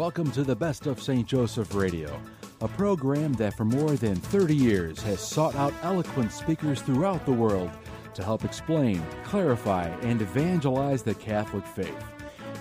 Welcome 0.00 0.30
to 0.30 0.44
the 0.44 0.56
Best 0.56 0.86
of 0.86 1.02
St. 1.02 1.28
Joseph 1.28 1.74
Radio, 1.74 2.18
a 2.62 2.68
program 2.68 3.34
that 3.34 3.54
for 3.54 3.66
more 3.66 3.96
than 3.96 4.16
30 4.16 4.56
years 4.56 5.02
has 5.02 5.20
sought 5.20 5.54
out 5.56 5.74
eloquent 5.82 6.32
speakers 6.32 6.80
throughout 6.80 7.26
the 7.26 7.32
world 7.32 7.70
to 8.14 8.24
help 8.24 8.42
explain, 8.42 9.04
clarify, 9.24 9.88
and 10.00 10.22
evangelize 10.22 11.02
the 11.02 11.14
Catholic 11.14 11.66
faith. 11.66 12.02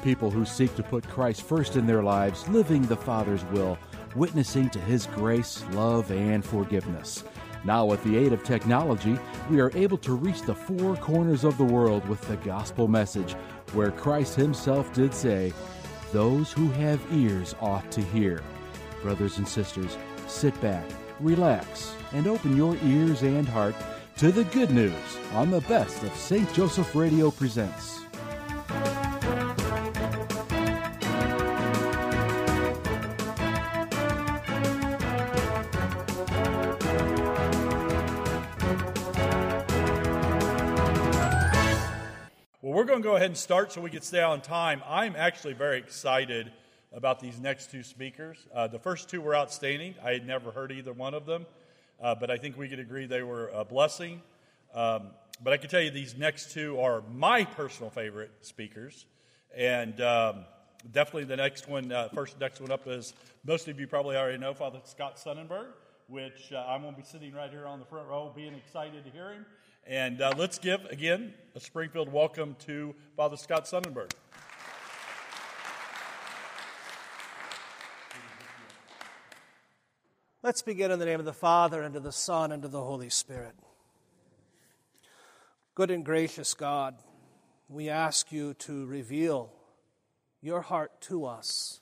People 0.04 0.30
who 0.30 0.44
seek 0.44 0.76
to 0.76 0.84
put 0.84 1.08
Christ 1.08 1.44
first 1.44 1.78
in 1.78 1.88
their 1.88 2.04
lives, 2.04 2.46
living 2.50 2.82
the 2.82 2.98
Father's 2.98 3.46
will, 3.46 3.78
witnessing 4.18 4.70
to 4.72 4.80
His 4.80 5.06
grace, 5.06 5.64
love, 5.72 6.12
and 6.12 6.44
forgiveness. 6.44 7.24
Now, 7.64 7.86
with 7.86 8.04
the 8.04 8.18
aid 8.18 8.34
of 8.34 8.44
technology, 8.44 9.18
we 9.50 9.62
are 9.62 9.72
able 9.78 9.98
to 10.00 10.12
reach 10.12 10.42
the 10.42 10.56
four 10.56 10.98
corners 10.98 11.46
of 11.46 11.58
the 11.58 11.64
world 11.64 12.06
with 12.10 12.20
the 12.28 12.36
gospel 12.36 12.90
message, 12.90 13.32
where 13.72 13.92
Christ 13.92 14.36
Himself 14.36 14.92
did 14.92 15.14
say, 15.14 15.54
Those 16.12 16.52
who 16.52 16.70
have 16.72 17.00
ears 17.14 17.56
ought 17.62 17.92
to 17.92 18.02
hear. 18.02 18.42
Brothers 19.04 19.38
and 19.38 19.48
sisters, 19.48 19.96
sit 20.28 20.60
back, 20.60 20.84
relax, 21.20 21.94
and 22.14 22.26
open 22.26 22.58
your 22.58 22.76
ears 22.84 23.22
and 23.22 23.48
heart 23.48 23.76
to 24.18 24.32
the 24.32 24.44
good 24.46 24.72
news 24.72 25.18
on 25.34 25.52
the 25.52 25.62
best 25.62 26.02
of 26.04 26.14
St. 26.16 26.52
Joseph 26.54 26.96
Radio 26.96 27.30
presents. 27.30 27.99
Going 42.90 43.04
to 43.04 43.08
go 43.08 43.16
ahead 43.18 43.28
and 43.28 43.38
start 43.38 43.72
so 43.72 43.82
we 43.82 43.92
can 43.92 44.02
stay 44.02 44.24
on 44.24 44.42
time. 44.42 44.82
I'm 44.88 45.16
actually 45.16 45.54
very 45.54 45.78
excited 45.78 46.52
about 46.92 47.20
these 47.20 47.40
next 47.40 47.70
two 47.70 47.84
speakers. 47.84 48.48
Uh, 48.52 48.66
the 48.66 48.80
first 48.80 49.12
two 49.12 49.22
were 49.22 49.36
outstanding. 49.36 49.94
I 50.04 50.14
had 50.14 50.26
never 50.26 50.50
heard 50.50 50.72
either 50.72 50.92
one 50.92 51.14
of 51.14 51.28
them, 51.28 51.46
uh, 52.02 52.16
but 52.16 52.32
I 52.32 52.38
think 52.38 52.58
we 52.58 52.68
could 52.68 52.80
agree 52.80 53.06
they 53.06 53.22
were 53.22 53.50
a 53.50 53.64
blessing. 53.64 54.24
Um, 54.74 55.12
but 55.44 55.54
I 55.54 55.58
can 55.58 55.70
tell 55.70 55.82
you 55.82 55.92
these 55.92 56.18
next 56.18 56.50
two 56.50 56.80
are 56.80 57.04
my 57.14 57.46
personal 57.46 57.92
favorite 57.92 58.32
speakers. 58.42 59.06
And 59.56 60.02
um, 60.02 60.46
definitely 60.92 61.26
the 61.26 61.38
next 61.38 61.70
one, 61.70 61.92
uh, 61.92 62.10
first 62.10 62.40
next 62.40 62.60
one 62.60 62.72
up 62.72 62.88
is 62.88 63.14
most 63.46 63.68
of 63.68 63.80
you 63.80 63.86
probably 63.86 64.18
already 64.18 64.40
know 64.40 64.56
Father 64.56 64.80
Scott 64.86 65.20
Sonnenberg, 65.20 65.68
which 66.08 66.52
uh, 66.52 66.66
I'm 66.68 66.82
going 66.82 66.96
to 66.96 67.00
be 67.00 67.06
sitting 67.06 67.34
right 67.34 67.52
here 67.52 67.68
on 67.68 67.78
the 67.78 67.86
front 67.86 68.08
row, 68.08 68.34
being 68.36 68.56
excited 68.56 69.06
to 69.06 69.12
hear 69.12 69.32
him. 69.32 69.46
And 69.86 70.22
uh, 70.22 70.34
let's 70.38 70.60
give, 70.60 70.86
again, 70.86 71.34
a 71.56 71.60
Springfield 71.60 72.12
welcome 72.12 72.56
to 72.66 72.96
Father 73.16 73.38
Scott 73.38 73.68
Sonnenberg. 73.68 74.12
Let's 80.44 80.62
begin 80.62 80.92
in 80.92 81.00
the 81.00 81.06
name 81.06 81.20
of 81.20 81.26
the 81.26 81.34
Father, 81.34 81.82
and 81.82 81.96
of 81.96 82.04
the 82.04 82.12
Son, 82.12 82.52
and 82.52 82.64
of 82.64 82.72
the 82.72 82.84
Holy 82.84 83.10
Spirit. 83.10 83.56
Good 85.76 85.92
and 85.92 86.06
gracious 86.06 86.54
God, 86.54 86.96
we 87.68 87.90
ask 87.90 88.32
you 88.32 88.54
to 88.56 88.86
reveal 88.86 89.52
your 90.42 90.62
heart 90.62 91.02
to 91.02 91.26
us. 91.26 91.82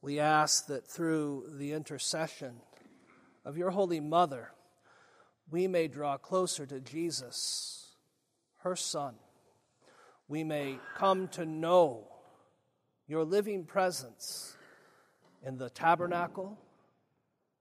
We 0.00 0.18
ask 0.18 0.66
that 0.66 0.86
through 0.86 1.50
the 1.56 1.72
intercession 1.72 2.60
of 3.44 3.56
your 3.58 3.70
Holy 3.70 4.00
Mother, 4.00 4.52
we 5.50 5.66
may 5.66 5.88
draw 5.88 6.16
closer 6.16 6.66
to 6.66 6.80
Jesus, 6.80 7.96
her 8.58 8.76
Son. 8.76 9.14
We 10.28 10.44
may 10.44 10.78
come 10.94 11.28
to 11.28 11.46
know 11.46 12.06
your 13.06 13.24
living 13.24 13.64
presence 13.64 14.56
in 15.42 15.56
the 15.56 15.70
tabernacle, 15.70 16.58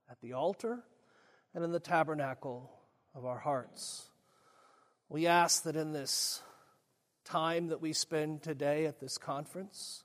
at 0.10 0.20
the 0.22 0.34
altar, 0.34 0.80
and 1.54 1.64
in 1.64 1.72
the 1.72 1.80
tabernacle 1.80 2.70
of 3.16 3.26
our 3.26 3.40
hearts. 3.40 4.10
We 5.10 5.28
ask 5.28 5.64
that 5.64 5.78
in 5.78 5.94
this 5.94 6.42
time 7.24 7.68
that 7.68 7.82
we 7.82 7.94
spend 7.94 8.42
today 8.42 8.86
at 8.86 9.00
this 9.00 9.18
conference, 9.18 10.04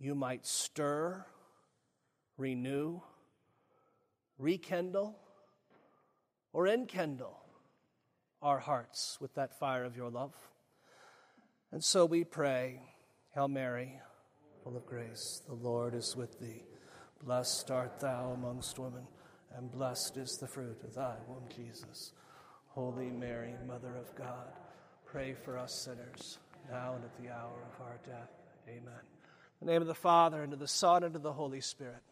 you 0.00 0.14
might 0.16 0.44
stir, 0.44 1.24
renew, 2.36 3.00
rekindle, 4.38 5.16
or 6.52 6.66
enkindle 6.66 7.38
our 8.42 8.58
hearts 8.58 9.18
with 9.20 9.34
that 9.34 9.58
fire 9.58 9.84
of 9.84 9.96
your 9.96 10.10
love. 10.10 10.34
And 11.72 11.84
so 11.84 12.04
we 12.04 12.24
pray, 12.24 12.80
Hail 13.34 13.48
Mary, 13.48 14.00
full 14.64 14.76
of 14.76 14.86
grace, 14.86 15.42
the 15.46 15.54
Lord 15.54 15.94
is 15.94 16.16
with 16.16 16.40
thee. 16.40 16.64
Blessed 17.22 17.70
art 17.70 18.00
thou 18.00 18.32
amongst 18.32 18.78
women, 18.78 19.06
and 19.56 19.70
blessed 19.70 20.16
is 20.16 20.38
the 20.38 20.48
fruit 20.48 20.82
of 20.82 20.94
thy 20.94 21.16
womb, 21.28 21.44
Jesus. 21.54 22.12
Holy 22.68 23.10
Mary, 23.10 23.54
Mother 23.66 23.94
of 23.96 24.14
God, 24.16 24.48
pray 25.04 25.34
for 25.34 25.58
us 25.58 25.74
sinners, 25.74 26.38
now 26.70 26.94
and 26.94 27.04
at 27.04 27.22
the 27.22 27.28
hour 27.30 27.62
of 27.74 27.80
our 27.84 27.98
death. 28.06 28.30
Amen. 28.68 29.00
In 29.60 29.66
the 29.66 29.72
name 29.72 29.82
of 29.82 29.88
the 29.88 29.94
Father, 29.94 30.42
and 30.42 30.52
of 30.52 30.58
the 30.58 30.68
Son, 30.68 31.04
and 31.04 31.14
of 31.14 31.22
the 31.22 31.32
Holy 31.32 31.60
Spirit. 31.60 32.02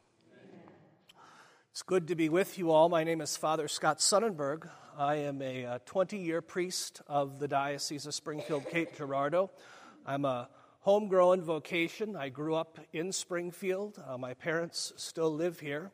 It's 1.79 1.85
good 1.85 2.09
to 2.09 2.17
be 2.17 2.29
with 2.29 2.59
you 2.59 2.73
all. 2.73 2.89
My 2.89 3.05
name 3.05 3.21
is 3.21 3.37
Father 3.37 3.69
Scott 3.69 4.01
Sonnenberg. 4.01 4.69
I 4.99 5.15
am 5.15 5.41
a 5.41 5.79
20 5.87 6.19
year 6.19 6.43
priest 6.43 7.03
of 7.07 7.39
the 7.39 7.47
Diocese 7.47 8.05
of 8.05 8.15
Springfield 8.15 8.69
Cape 8.69 8.97
Girardeau. 8.97 9.49
I'm 10.05 10.25
a 10.25 10.49
homegrown 10.81 11.43
vocation. 11.43 12.17
I 12.17 12.31
grew 12.31 12.57
up 12.57 12.81
in 12.93 13.13
Springfield. 13.13 14.03
Uh, 14.05 14.19
my 14.19 14.35
parents 14.35 14.93
still 14.97 15.33
live 15.33 15.61
here. 15.61 15.93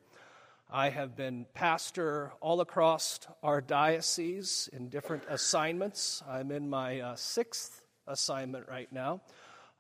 I 0.71 0.89
have 0.89 1.17
been 1.17 1.45
pastor 1.53 2.33
all 2.41 2.63
across 2.63 3.21
our 3.43 3.61
diocese 3.61 4.71
in 4.73 4.89
different 4.89 5.25
assignments. 5.29 6.23
I'm 6.27 6.51
in 6.51 6.71
my 6.71 7.01
uh, 7.01 7.17
sixth 7.17 7.83
assignment 8.07 8.71
right 8.71 8.91
now. 8.91 9.21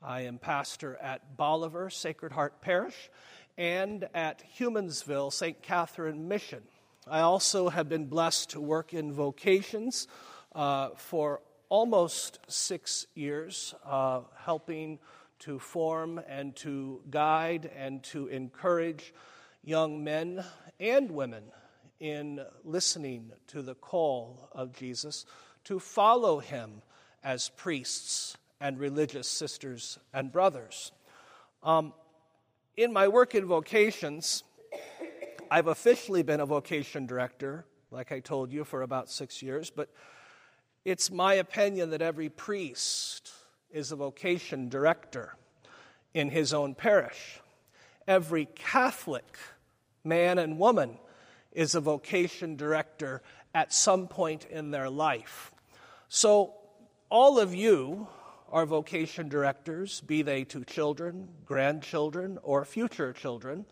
I 0.03 0.23
am 0.23 0.37
pastor 0.37 0.97
at 0.97 1.39
Bolivar 1.39 1.89
Sacred 1.89 2.33
Heart 2.33 2.61
Parish 2.61 3.09
and 3.57 4.09
at 4.15 4.43
Humansville 4.59 5.33
St. 5.33 5.63
Catherine 5.63 6.29
Mission. 6.29 6.63
I 7.07 7.21
also 7.21 7.69
have 7.69 7.89
been 7.89 8.07
blessed 8.07 8.51
to 8.51 8.61
work 8.61 8.95
in 8.95 9.13
vocations 9.13 10.09
uh, 10.55 10.91
for 10.97 11.41
almost 11.69 12.39
six 12.49 13.07
years, 13.15 13.75
uh, 13.85 14.21
helping 14.37 14.99
to 15.41 15.59
form 15.59 16.21
and 16.29 16.55
to 16.57 17.01
guide 17.11 17.71
and 17.77 18.03
to 18.05 18.29
encourage 18.29 19.13
young 19.63 20.03
men 20.03 20.45
and 20.81 21.11
women 21.11 21.45
in 22.01 22.41
listening 22.65 23.33
to 23.49 23.63
the 23.63 23.75
call 23.75 24.49
of 24.53 24.73
Jesus 24.73 25.27
to 25.65 25.79
follow 25.79 26.39
him 26.39 26.83
as 27.23 27.51
priests 27.51 28.37
and 28.61 28.79
religious 28.79 29.29
sisters 29.29 29.99
and 30.13 30.31
brothers. 30.31 30.93
Um, 31.63 31.93
in 32.77 32.93
my 32.93 33.09
work 33.09 33.35
in 33.35 33.47
vocations, 33.47 34.43
I've 35.51 35.69
officially 35.69 36.23
been 36.23 36.41
a 36.41 36.47
vocation 36.47 37.07
director, 37.07 37.65
like 37.91 38.11
I 38.11 38.21
told 38.21 38.53
you, 38.53 38.65
for 38.65 38.83
about 38.83 39.11
six 39.11 39.43
years, 39.43 39.71
but 39.71 39.89
it's 40.85 41.11
my 41.11 41.35
opinion 41.35 41.91
that 41.91 42.03
every 42.03 42.29
priest 42.29 43.31
is 43.71 43.93
a 43.93 43.97
vocation 43.97 44.69
director 44.69 45.37
in 46.13 46.31
his 46.31 46.53
own 46.53 46.75
parish. 46.75 47.41
Every 48.07 48.47
Catholic 48.47 49.39
man 50.03 50.39
and 50.39 50.59
woman 50.59 50.99
is 51.53 51.75
a 51.75 51.81
vocation 51.81 52.57
director 52.57 53.23
at 53.55 53.73
some 53.73 54.09
point 54.09 54.45
in 54.47 54.73
their 54.73 54.91
life. 54.91 55.53
So, 56.09 56.55
all 57.09 57.39
of 57.39 57.55
you 57.55 58.09
are 58.55 58.65
vocation 58.65 59.29
directors, 59.29 60.01
be 60.03 60.23
they 60.23 60.45
to 60.45 60.65
children, 60.65 61.29
grandchildren, 61.45 62.39
or 62.45 62.65
future 62.65 63.13
children. 63.13 63.67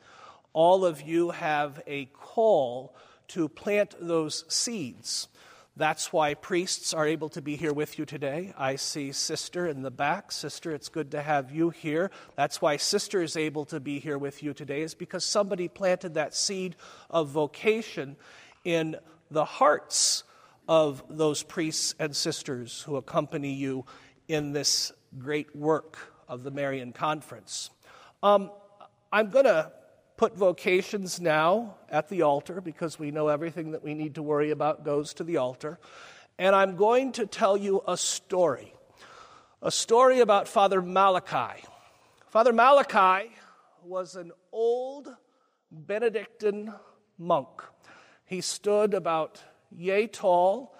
All 0.53 0.85
of 0.85 1.01
you 1.01 1.31
have 1.31 1.81
a 1.87 2.07
call 2.07 2.97
to 3.29 3.49
plant 3.49 3.95
those 4.01 4.45
seeds. 4.53 5.29
That's 5.77 6.13
why 6.13 6.35
priests 6.35 6.93
are 6.93 7.07
able 7.07 7.29
to 7.29 7.41
be 7.41 7.55
here 7.55 7.73
with 7.73 7.97
you 7.97 8.05
today. 8.05 8.53
I 8.59 8.75
see 8.75 9.13
Sister 9.13 9.69
in 9.69 9.83
the 9.83 9.91
back. 9.93 10.33
Sister, 10.33 10.73
it's 10.73 10.89
good 10.89 11.13
to 11.13 11.23
have 11.23 11.53
you 11.53 11.71
here. 11.71 12.11
That's 12.35 12.61
why 12.61 12.77
Sister 12.77 13.23
is 13.23 13.37
able 13.37 13.65
to 13.67 13.79
be 13.79 14.01
here 14.01 14.19
with 14.19 14.43
you 14.43 14.53
today, 14.53 14.83
is 14.83 14.95
because 14.95 15.25
somebody 15.25 15.69
planted 15.69 16.15
that 16.15 16.35
seed 16.35 16.75
of 17.09 17.29
vocation 17.29 18.17
in 18.65 18.97
the 19.31 19.45
hearts 19.45 20.25
of 20.67 21.05
those 21.09 21.45
priests 21.45 21.95
and 22.01 22.17
sisters 22.17 22.83
who 22.83 22.97
accompany 22.97 23.53
you 23.53 23.85
in 24.33 24.53
this 24.53 24.93
great 25.19 25.55
work 25.55 25.99
of 26.27 26.43
the 26.43 26.51
Marian 26.51 26.93
Conference. 26.93 27.71
Um, 28.23 28.51
I'm 29.13 29.31
going 29.31 29.45
to 29.45 29.71
put 30.17 30.37
vocations 30.37 31.21
now 31.21 31.75
at 31.91 32.09
the 32.09 32.23
altar 32.23 32.61
because 32.61 32.99
we 32.99 33.11
know 33.11 33.29
everything 33.29 33.73
that 33.73 33.85
we 33.85 33.95
need 33.95 34.15
to 34.15 34.23
worry 34.23 34.51
about 34.51 34.85
goes 34.85 35.15
to 35.15 35.25
the 35.25 35.37
altar. 35.37 35.79
And 36.39 36.57
I'm 36.57 36.77
going 36.77 37.13
to 37.13 37.27
tell 37.27 37.57
you 37.57 37.83
a 37.87 37.97
story 37.97 38.75
a 39.65 39.71
story 39.71 40.19
about 40.19 40.49
Father 40.49 40.83
Malachi. 40.83 41.63
Father 42.31 42.53
Malachi 42.53 43.31
was 43.85 44.17
an 44.17 44.33
old 44.51 45.09
Benedictine 45.71 46.75
monk. 47.17 47.63
He 48.25 48.41
stood 48.41 48.93
about 48.93 49.41
yay 49.71 50.09
tall 50.09 50.75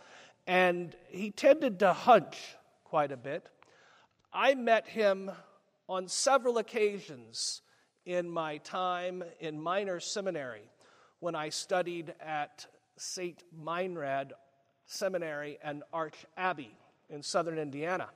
and 0.49 0.97
he 1.11 1.31
tended 1.31 1.79
to 1.79 1.93
hunch 1.93 2.57
quite 2.93 3.11
a 3.11 3.17
bit. 3.17 3.49
I 4.35 4.55
met 4.55 4.87
him 4.87 5.31
on 5.89 6.09
several 6.09 6.59
occasions 6.59 7.63
in 8.05 8.29
my 8.29 8.59
time 8.59 9.25
in 9.41 9.59
minor 9.59 9.99
seminary 9.99 10.69
when 11.19 11.35
I 11.35 11.49
studied 11.49 12.13
at 12.21 12.67
St. 12.99 13.43
Meinrad 13.59 14.33
Seminary 14.85 15.59
and 15.65 15.83
Arch 15.91 16.27
Abbey 16.37 16.77
in 17.09 17.23
southern 17.23 17.57
Indiana. 17.57 18.11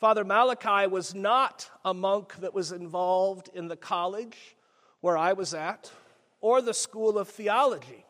Father 0.00 0.24
Malachi 0.24 0.86
was 0.86 1.14
not 1.14 1.68
a 1.84 1.92
monk 1.92 2.36
that 2.36 2.54
was 2.54 2.72
involved 2.72 3.50
in 3.52 3.68
the 3.68 3.76
college 3.76 4.56
where 5.02 5.18
I 5.18 5.34
was 5.34 5.52
at 5.52 5.92
or 6.40 6.62
the 6.62 6.72
school 6.72 7.18
of 7.18 7.28
theology. 7.28 8.06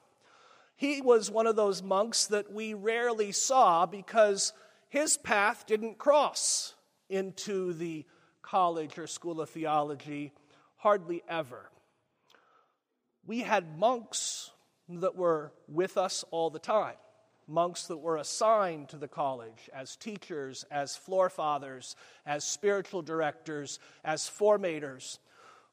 He 0.76 1.00
was 1.00 1.32
one 1.32 1.48
of 1.48 1.56
those 1.56 1.82
monks 1.82 2.26
that 2.26 2.52
we 2.52 2.74
rarely 2.74 3.32
saw 3.32 3.86
because 3.86 4.52
his 4.94 5.16
path 5.16 5.66
didn't 5.66 5.98
cross 5.98 6.72
into 7.10 7.72
the 7.72 8.06
college 8.42 8.96
or 8.96 9.08
school 9.08 9.40
of 9.40 9.50
theology 9.50 10.30
hardly 10.76 11.20
ever. 11.28 11.68
We 13.26 13.40
had 13.40 13.76
monks 13.76 14.52
that 14.88 15.16
were 15.16 15.52
with 15.66 15.96
us 15.96 16.24
all 16.30 16.48
the 16.48 16.60
time, 16.60 16.94
monks 17.48 17.88
that 17.88 17.96
were 17.96 18.18
assigned 18.18 18.88
to 18.90 18.96
the 18.96 19.08
college 19.08 19.68
as 19.74 19.96
teachers, 19.96 20.64
as 20.70 20.94
floor 20.94 21.28
fathers, 21.28 21.96
as 22.24 22.44
spiritual 22.44 23.02
directors, 23.02 23.80
as 24.04 24.30
formators. 24.30 25.18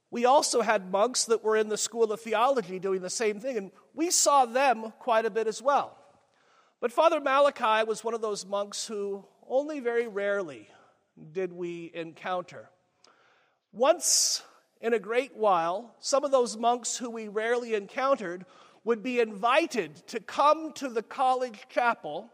We 0.09 0.25
also 0.25 0.63
had 0.63 0.91
monks 0.91 1.25
that 1.25 1.43
were 1.43 1.57
in 1.57 1.69
the 1.69 1.77
school 1.77 2.11
of 2.11 2.21
theology 2.21 2.79
doing 2.79 3.01
the 3.01 3.09
same 3.11 3.39
thing, 3.39 3.55
and 3.55 3.71
we 3.93 4.09
saw 4.09 4.47
them 4.47 4.93
quite 4.97 5.25
a 5.25 5.29
bit 5.29 5.45
as 5.45 5.61
well. 5.61 5.95
But 6.81 6.91
Father 6.91 7.21
Malachi 7.21 7.87
was 7.87 8.03
one 8.03 8.15
of 8.15 8.21
those 8.21 8.43
monks 8.43 8.87
who 8.87 9.23
only 9.47 9.79
very 9.79 10.07
rarely 10.07 10.67
did 11.31 11.53
we 11.53 11.91
encounter. 11.93 12.69
Once 13.71 14.41
in 14.81 14.95
a 14.95 14.99
great 14.99 15.37
while, 15.37 15.93
some 15.99 16.23
of 16.23 16.31
those 16.31 16.57
monks 16.57 16.97
who 16.97 17.11
we 17.11 17.27
rarely 17.27 17.75
encountered 17.75 18.47
would 18.83 19.03
be 19.03 19.19
invited 19.19 19.95
to 20.07 20.19
come 20.19 20.73
to 20.73 20.89
the 20.89 21.03
college 21.03 21.67
chapel 21.69 22.31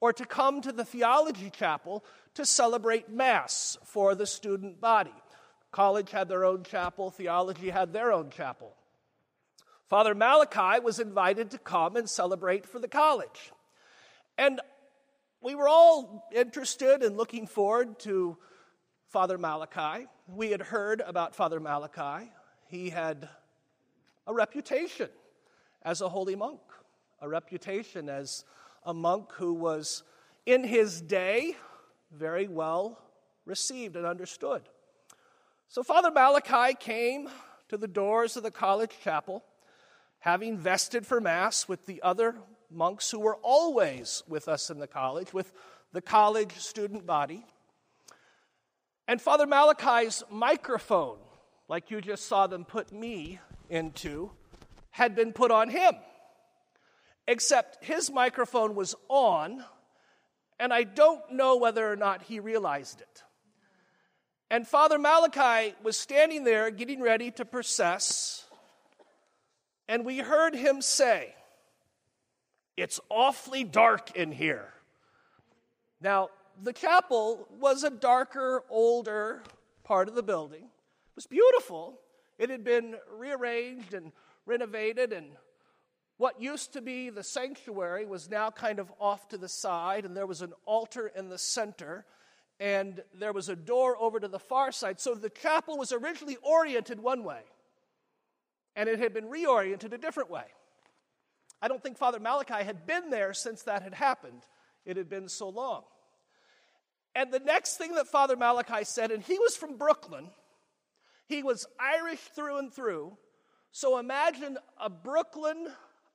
or 0.00 0.12
to 0.12 0.24
come 0.24 0.60
to 0.60 0.70
the 0.70 0.84
theology 0.84 1.50
chapel 1.50 2.04
to 2.34 2.46
celebrate 2.46 3.10
Mass 3.10 3.76
for 3.82 4.14
the 4.14 4.26
student 4.26 4.80
body. 4.80 5.10
College 5.72 6.12
had 6.12 6.28
their 6.28 6.44
own 6.44 6.62
chapel, 6.62 7.10
theology 7.10 7.70
had 7.70 7.92
their 7.92 8.12
own 8.12 8.30
chapel. 8.30 8.76
Father 9.90 10.14
Malachi 10.14 10.78
was 10.78 11.00
invited 11.00 11.50
to 11.50 11.58
come 11.58 11.96
and 11.96 12.08
celebrate 12.08 12.64
for 12.64 12.78
the 12.78 12.86
college. 12.86 13.50
And 14.38 14.60
we 15.42 15.56
were 15.56 15.68
all 15.68 16.28
interested 16.32 17.02
and 17.02 17.16
looking 17.16 17.48
forward 17.48 17.98
to 18.00 18.38
Father 19.08 19.36
Malachi. 19.36 20.06
We 20.28 20.52
had 20.52 20.62
heard 20.62 21.00
about 21.00 21.34
Father 21.34 21.58
Malachi. 21.58 22.30
He 22.68 22.90
had 22.90 23.28
a 24.28 24.32
reputation 24.32 25.08
as 25.82 26.00
a 26.00 26.08
holy 26.08 26.36
monk, 26.36 26.60
a 27.20 27.28
reputation 27.28 28.08
as 28.08 28.44
a 28.84 28.94
monk 28.94 29.32
who 29.32 29.54
was, 29.54 30.04
in 30.46 30.62
his 30.62 31.00
day, 31.00 31.56
very 32.12 32.46
well 32.46 33.02
received 33.44 33.96
and 33.96 34.06
understood. 34.06 34.62
So 35.66 35.82
Father 35.82 36.12
Malachi 36.12 36.76
came 36.78 37.28
to 37.70 37.76
the 37.76 37.88
doors 37.88 38.36
of 38.36 38.44
the 38.44 38.52
college 38.52 38.92
chapel, 39.02 39.42
having 40.20 40.56
vested 40.56 41.06
for 41.06 41.20
Mass 41.20 41.66
with 41.66 41.86
the 41.86 42.00
other 42.02 42.36
monks 42.70 43.10
who 43.10 43.18
were 43.18 43.36
always 43.42 44.22
with 44.28 44.48
us 44.48 44.70
in 44.70 44.78
the 44.78 44.86
college, 44.86 45.32
with 45.32 45.52
the 45.92 46.02
college 46.02 46.52
student 46.58 47.06
body. 47.06 47.44
And 49.06 49.20
Father 49.20 49.46
Malachi's 49.46 50.22
microphone, 50.30 51.18
like 51.68 51.90
you 51.90 52.00
just 52.00 52.26
saw 52.26 52.46
them 52.46 52.64
put 52.64 52.92
me 52.92 53.40
into, 53.70 54.30
had 54.90 55.14
been 55.14 55.32
put 55.32 55.50
on 55.50 55.70
him. 55.70 55.94
Except 57.26 57.84
his 57.84 58.10
microphone 58.10 58.74
was 58.74 58.94
on, 59.08 59.64
and 60.58 60.72
I 60.72 60.84
don't 60.84 61.32
know 61.32 61.56
whether 61.56 61.90
or 61.90 61.96
not 61.96 62.22
he 62.22 62.40
realized 62.40 63.00
it. 63.00 63.22
And 64.50 64.66
Father 64.66 64.98
Malachi 64.98 65.74
was 65.82 65.98
standing 65.98 66.44
there 66.44 66.70
getting 66.70 67.02
ready 67.02 67.30
to 67.32 67.44
process, 67.44 68.46
and 69.88 70.06
we 70.06 70.18
heard 70.18 70.54
him 70.54 70.80
say, 70.80 71.34
It's 72.80 73.00
awfully 73.10 73.64
dark 73.64 74.16
in 74.16 74.32
here. 74.32 74.72
Now, 76.00 76.28
the 76.62 76.72
chapel 76.72 77.48
was 77.60 77.84
a 77.84 77.90
darker, 77.90 78.62
older 78.70 79.42
part 79.84 80.08
of 80.08 80.14
the 80.14 80.22
building. 80.22 80.62
It 80.62 81.16
was 81.16 81.26
beautiful. 81.26 81.98
It 82.38 82.50
had 82.50 82.64
been 82.64 82.96
rearranged 83.12 83.94
and 83.94 84.12
renovated, 84.46 85.12
and 85.12 85.32
what 86.16 86.40
used 86.40 86.72
to 86.72 86.80
be 86.80 87.10
the 87.10 87.22
sanctuary 87.22 88.06
was 88.06 88.28
now 88.30 88.50
kind 88.50 88.78
of 88.78 88.92
off 89.00 89.28
to 89.28 89.38
the 89.38 89.48
side, 89.48 90.04
and 90.04 90.16
there 90.16 90.26
was 90.26 90.42
an 90.42 90.52
altar 90.64 91.10
in 91.14 91.28
the 91.28 91.38
center 91.38 92.04
and 92.60 93.02
there 93.14 93.32
was 93.32 93.48
a 93.48 93.56
door 93.56 93.96
over 93.98 94.18
to 94.18 94.28
the 94.28 94.38
far 94.38 94.72
side. 94.72 95.00
So 95.00 95.14
the 95.14 95.30
chapel 95.30 95.78
was 95.78 95.92
originally 95.92 96.36
oriented 96.42 97.00
one 97.00 97.24
way, 97.24 97.42
and 98.74 98.88
it 98.88 98.98
had 98.98 99.14
been 99.14 99.26
reoriented 99.26 99.92
a 99.92 99.98
different 99.98 100.30
way. 100.30 100.44
I 101.60 101.68
don't 101.68 101.82
think 101.82 101.98
Father 101.98 102.20
Malachi 102.20 102.64
had 102.64 102.86
been 102.86 103.10
there 103.10 103.34
since 103.34 103.62
that 103.62 103.82
had 103.82 103.94
happened. 103.94 104.42
It 104.84 104.96
had 104.96 105.08
been 105.08 105.28
so 105.28 105.48
long. 105.48 105.82
And 107.14 107.32
the 107.32 107.40
next 107.40 107.76
thing 107.78 107.94
that 107.94 108.06
Father 108.06 108.36
Malachi 108.36 108.84
said, 108.84 109.10
and 109.10 109.22
he 109.22 109.38
was 109.38 109.56
from 109.56 109.76
Brooklyn, 109.76 110.28
he 111.26 111.42
was 111.42 111.66
Irish 111.80 112.20
through 112.20 112.58
and 112.58 112.72
through. 112.72 113.16
So 113.72 113.98
imagine 113.98 114.56
a 114.80 114.88
Brooklyn 114.88 115.68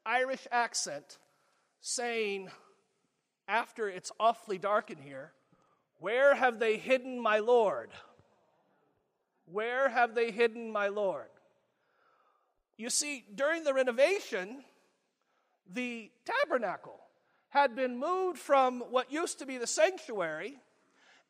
Irish 0.06 0.48
accent 0.52 1.18
saying, 1.82 2.50
after 3.48 3.90
it's 3.90 4.12
awfully 4.20 4.58
dark 4.58 4.90
in 4.90 4.98
here, 4.98 5.34
where 6.00 6.36
have 6.36 6.60
they 6.60 6.78
hidden 6.78 7.20
my 7.20 7.40
Lord? 7.40 7.92
Where 9.46 9.90
have 9.90 10.16
they 10.16 10.32
hidden 10.32 10.72
my 10.72 10.88
Lord? 10.88 11.28
You 12.78 12.90
see, 12.90 13.26
during 13.36 13.64
the 13.64 13.74
renovation, 13.74 14.64
the 15.72 16.12
tabernacle 16.26 17.00
had 17.50 17.76
been 17.76 17.98
moved 17.98 18.40
from 18.40 18.82
what 18.90 19.12
used 19.12 19.40
to 19.40 19.46
be 19.46 19.58
the 19.58 19.68
sanctuary 19.68 20.58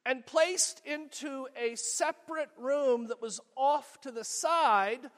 and 0.06 0.25
placed 0.25 0.82
into 0.86 1.48
a 1.58 1.75
separate 1.75 2.50
room 2.58 3.08
that 3.08 3.22
was 3.22 3.40
off 3.56 4.00
to 4.02 4.12
the 4.12 4.24
side 4.24 5.10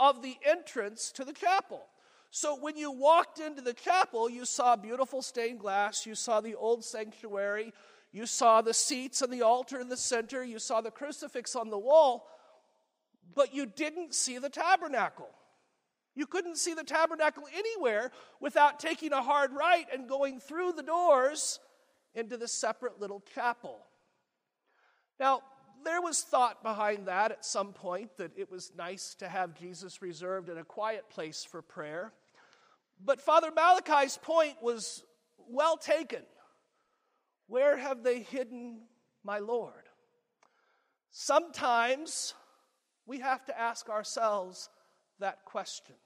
of 0.00 0.22
the 0.22 0.36
entrance 0.44 1.12
to 1.12 1.24
the 1.24 1.32
chapel. 1.32 1.82
So 2.30 2.56
when 2.58 2.76
you 2.76 2.90
walked 2.90 3.38
into 3.38 3.62
the 3.62 3.74
chapel, 3.74 4.28
you 4.28 4.44
saw 4.44 4.74
beautiful 4.74 5.22
stained 5.22 5.60
glass, 5.60 6.04
you 6.04 6.16
saw 6.16 6.40
the 6.40 6.56
old 6.56 6.84
sanctuary, 6.84 7.72
you 8.14 8.26
saw 8.26 8.62
the 8.62 8.72
seats 8.72 9.22
and 9.22 9.32
the 9.32 9.42
altar 9.42 9.80
in 9.80 9.88
the 9.88 9.96
center. 9.96 10.44
You 10.44 10.60
saw 10.60 10.80
the 10.80 10.92
crucifix 10.92 11.56
on 11.56 11.68
the 11.68 11.78
wall. 11.78 12.28
But 13.34 13.52
you 13.52 13.66
didn't 13.66 14.14
see 14.14 14.38
the 14.38 14.48
tabernacle. 14.48 15.28
You 16.14 16.26
couldn't 16.26 16.58
see 16.58 16.74
the 16.74 16.84
tabernacle 16.84 17.44
anywhere 17.54 18.10
without 18.40 18.78
taking 18.78 19.12
a 19.12 19.22
hard 19.22 19.52
right 19.52 19.86
and 19.92 20.08
going 20.08 20.38
through 20.38 20.72
the 20.72 20.82
doors 20.82 21.58
into 22.14 22.36
the 22.36 22.46
separate 22.46 23.00
little 23.00 23.22
chapel. 23.34 23.80
Now, 25.18 25.42
there 25.84 26.00
was 26.00 26.22
thought 26.22 26.62
behind 26.62 27.08
that 27.08 27.32
at 27.32 27.44
some 27.44 27.72
point 27.72 28.16
that 28.16 28.32
it 28.36 28.50
was 28.50 28.72
nice 28.76 29.14
to 29.16 29.28
have 29.28 29.58
Jesus 29.58 30.00
reserved 30.00 30.48
in 30.48 30.58
a 30.58 30.64
quiet 30.64 31.10
place 31.10 31.44
for 31.44 31.62
prayer. 31.62 32.12
But 33.04 33.20
Father 33.20 33.50
Malachi's 33.50 34.16
point 34.16 34.56
was 34.62 35.04
well 35.48 35.76
taken. 35.76 36.22
Where 37.48 37.76
have 37.76 38.02
they 38.02 38.20
hidden 38.20 38.82
my 39.22 39.40
Lord? 39.40 39.74
Sometimes 41.10 42.34
we 43.06 43.20
have 43.20 43.44
to 43.46 43.58
ask 43.58 43.88
ourselves 43.88 44.70
that 45.20 45.44
question. 45.44 45.96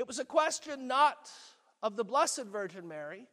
It 0.00 0.06
was 0.06 0.18
a 0.18 0.24
question 0.24 0.88
not 0.88 1.30
of 1.82 1.94
the 1.94 2.04
Blessed 2.04 2.46
Virgin 2.46 2.88
Mary, 2.88 3.26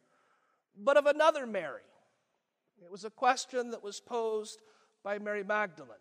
but 0.75 0.97
of 0.97 1.05
another 1.05 1.47
Mary. 1.47 1.79
It 2.83 2.91
was 2.91 3.05
a 3.05 3.09
question 3.09 3.71
that 3.71 3.81
was 3.81 4.01
posed 4.01 4.61
by 5.01 5.17
Mary 5.17 5.45
Magdalene. 5.45 5.95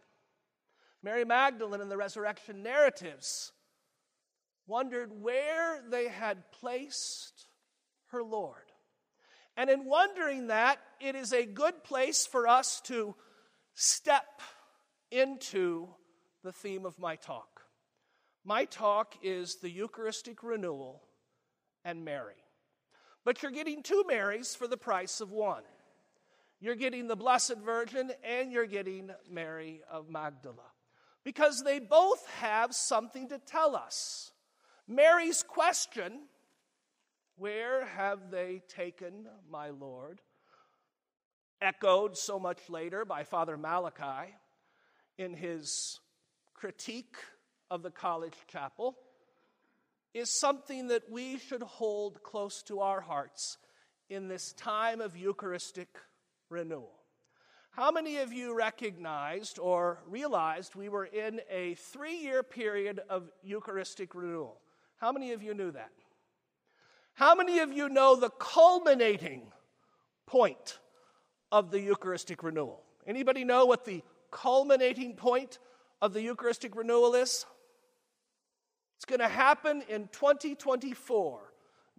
Mary 1.04 1.24
Magdalene 1.24 1.80
in 1.80 1.88
the 1.88 1.96
resurrection 1.96 2.64
narratives 2.64 3.52
wondered 4.66 5.22
where 5.22 5.84
they 5.88 6.08
had 6.08 6.50
placed 6.50 7.46
her 8.06 8.24
Lord. 8.24 8.72
And 9.56 9.70
in 9.70 9.84
wondering 9.84 10.48
that, 10.48 10.80
it 11.00 11.14
is 11.14 11.32
a 11.32 11.46
good 11.46 11.84
place 11.84 12.26
for 12.26 12.48
us 12.48 12.80
to 12.86 13.14
step 13.74 14.42
into 15.12 15.90
the 16.42 16.50
theme 16.50 16.84
of 16.84 16.98
my 16.98 17.14
talk. 17.14 17.55
My 18.48 18.64
talk 18.64 19.16
is 19.24 19.56
the 19.56 19.68
Eucharistic 19.68 20.44
renewal 20.44 21.02
and 21.84 22.04
Mary. 22.04 22.44
But 23.24 23.42
you're 23.42 23.50
getting 23.50 23.82
two 23.82 24.04
Marys 24.06 24.54
for 24.54 24.68
the 24.68 24.76
price 24.76 25.20
of 25.20 25.32
one. 25.32 25.64
You're 26.60 26.76
getting 26.76 27.08
the 27.08 27.16
Blessed 27.16 27.56
Virgin 27.64 28.12
and 28.22 28.52
you're 28.52 28.66
getting 28.66 29.10
Mary 29.28 29.82
of 29.90 30.08
Magdala. 30.08 30.70
Because 31.24 31.64
they 31.64 31.80
both 31.80 32.24
have 32.38 32.72
something 32.72 33.28
to 33.30 33.38
tell 33.38 33.74
us. 33.74 34.30
Mary's 34.86 35.42
question, 35.42 36.20
Where 37.34 37.84
have 37.84 38.30
they 38.30 38.62
taken 38.68 39.26
my 39.50 39.70
Lord? 39.70 40.20
echoed 41.60 42.16
so 42.16 42.38
much 42.38 42.60
later 42.68 43.04
by 43.04 43.24
Father 43.24 43.56
Malachi 43.56 44.36
in 45.18 45.34
his 45.34 45.98
critique 46.54 47.16
of 47.70 47.82
the 47.82 47.90
college 47.90 48.36
chapel, 48.48 48.96
is 50.14 50.30
something 50.40 50.88
that 50.88 51.10
we 51.10 51.38
should 51.38 51.62
hold 51.62 52.22
close 52.22 52.62
to 52.62 52.80
our 52.80 53.00
hearts 53.00 53.58
in 54.08 54.28
this 54.28 54.52
time 54.52 55.00
of 55.00 55.16
Eucharistic 55.16 55.88
renewal. 56.48 56.92
How 57.70 57.90
many 57.90 58.18
of 58.18 58.32
you 58.32 58.56
recognized 58.56 59.58
or 59.58 59.98
realized 60.06 60.74
we 60.74 60.88
were 60.88 61.04
in 61.04 61.42
a 61.50 61.74
three 61.74 62.16
year 62.16 62.42
period 62.42 63.00
of 63.10 63.30
Eucharistic 63.42 64.14
renewal? 64.14 64.58
How 64.96 65.12
many 65.12 65.32
of 65.32 65.42
you 65.42 65.52
knew 65.52 65.70
that? 65.72 65.92
How 67.12 67.34
many 67.34 67.58
of 67.58 67.72
you 67.72 67.90
know 67.90 68.16
the 68.16 68.30
culminating 68.30 69.52
point 70.26 70.78
of 71.52 71.70
the 71.70 71.80
Eucharistic 71.80 72.42
renewal? 72.42 72.82
Anybody 73.06 73.44
know 73.44 73.66
what 73.66 73.84
the 73.84 74.02
culminating 74.30 75.14
point 75.14 75.58
of 76.00 76.14
the 76.14 76.22
Eucharistic 76.22 76.74
renewal 76.74 77.14
is? 77.14 77.44
It's 78.96 79.04
going 79.04 79.20
to 79.20 79.28
happen 79.28 79.82
in 79.88 80.08
2024, 80.12 81.40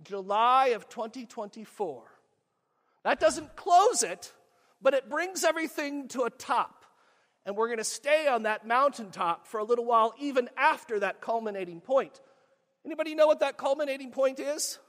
July 0.03 0.67
of 0.69 0.89
2024. 0.89 2.03
That 3.03 3.19
doesn't 3.19 3.55
close 3.55 4.03
it, 4.03 4.33
but 4.81 4.93
it 4.93 5.09
brings 5.09 5.43
everything 5.43 6.07
to 6.09 6.23
a 6.23 6.29
top. 6.29 6.85
And 7.45 7.55
we're 7.55 7.67
going 7.67 7.77
to 7.77 7.83
stay 7.83 8.27
on 8.27 8.43
that 8.43 8.67
mountaintop 8.67 9.47
for 9.47 9.59
a 9.59 9.63
little 9.63 9.85
while, 9.85 10.13
even 10.19 10.49
after 10.57 10.99
that 10.99 11.21
culminating 11.21 11.79
point. 11.79 12.19
Anybody 12.85 13.15
know 13.15 13.27
what 13.27 13.39
that 13.39 13.57
culminating 13.57 14.11
point 14.11 14.39
is? 14.39 14.79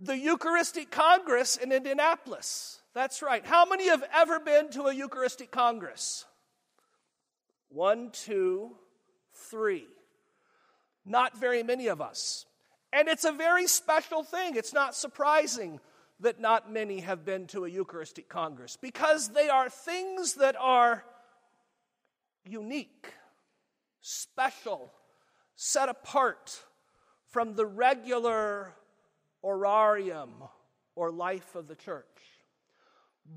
The 0.00 0.16
Eucharistic 0.16 0.90
Congress 0.90 1.56
in 1.56 1.72
Indianapolis. 1.72 2.80
That's 2.94 3.22
right. 3.22 3.44
How 3.44 3.66
many 3.66 3.88
have 3.88 4.04
ever 4.14 4.40
been 4.40 4.70
to 4.70 4.84
a 4.84 4.94
Eucharistic 4.94 5.50
Congress? 5.50 6.24
One, 7.68 8.10
two, 8.10 8.76
three. 9.50 9.86
Not 11.04 11.38
very 11.38 11.62
many 11.62 11.86
of 11.86 12.00
us. 12.00 12.44
And 12.92 13.08
it's 13.08 13.24
a 13.24 13.32
very 13.32 13.66
special 13.66 14.22
thing. 14.22 14.56
It's 14.56 14.72
not 14.72 14.94
surprising 14.94 15.80
that 16.20 16.40
not 16.40 16.70
many 16.70 17.00
have 17.00 17.24
been 17.24 17.46
to 17.48 17.64
a 17.64 17.68
Eucharistic 17.68 18.28
Congress 18.28 18.76
because 18.80 19.28
they 19.28 19.48
are 19.48 19.70
things 19.70 20.34
that 20.34 20.56
are 20.58 21.04
unique, 22.44 23.12
special, 24.00 24.92
set 25.54 25.88
apart 25.88 26.60
from 27.30 27.54
the 27.54 27.66
regular 27.66 28.74
horarium 29.44 30.30
or 30.96 31.10
life 31.10 31.54
of 31.54 31.68
the 31.68 31.76
church. 31.76 32.04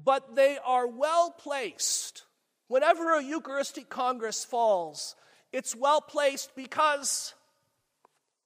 But 0.03 0.35
they 0.35 0.57
are 0.65 0.87
well 0.87 1.31
placed. 1.31 2.23
Whenever 2.67 3.13
a 3.13 3.23
Eucharistic 3.23 3.89
Congress 3.89 4.45
falls, 4.45 5.15
it's 5.51 5.75
well 5.75 6.01
placed 6.01 6.55
because 6.55 7.33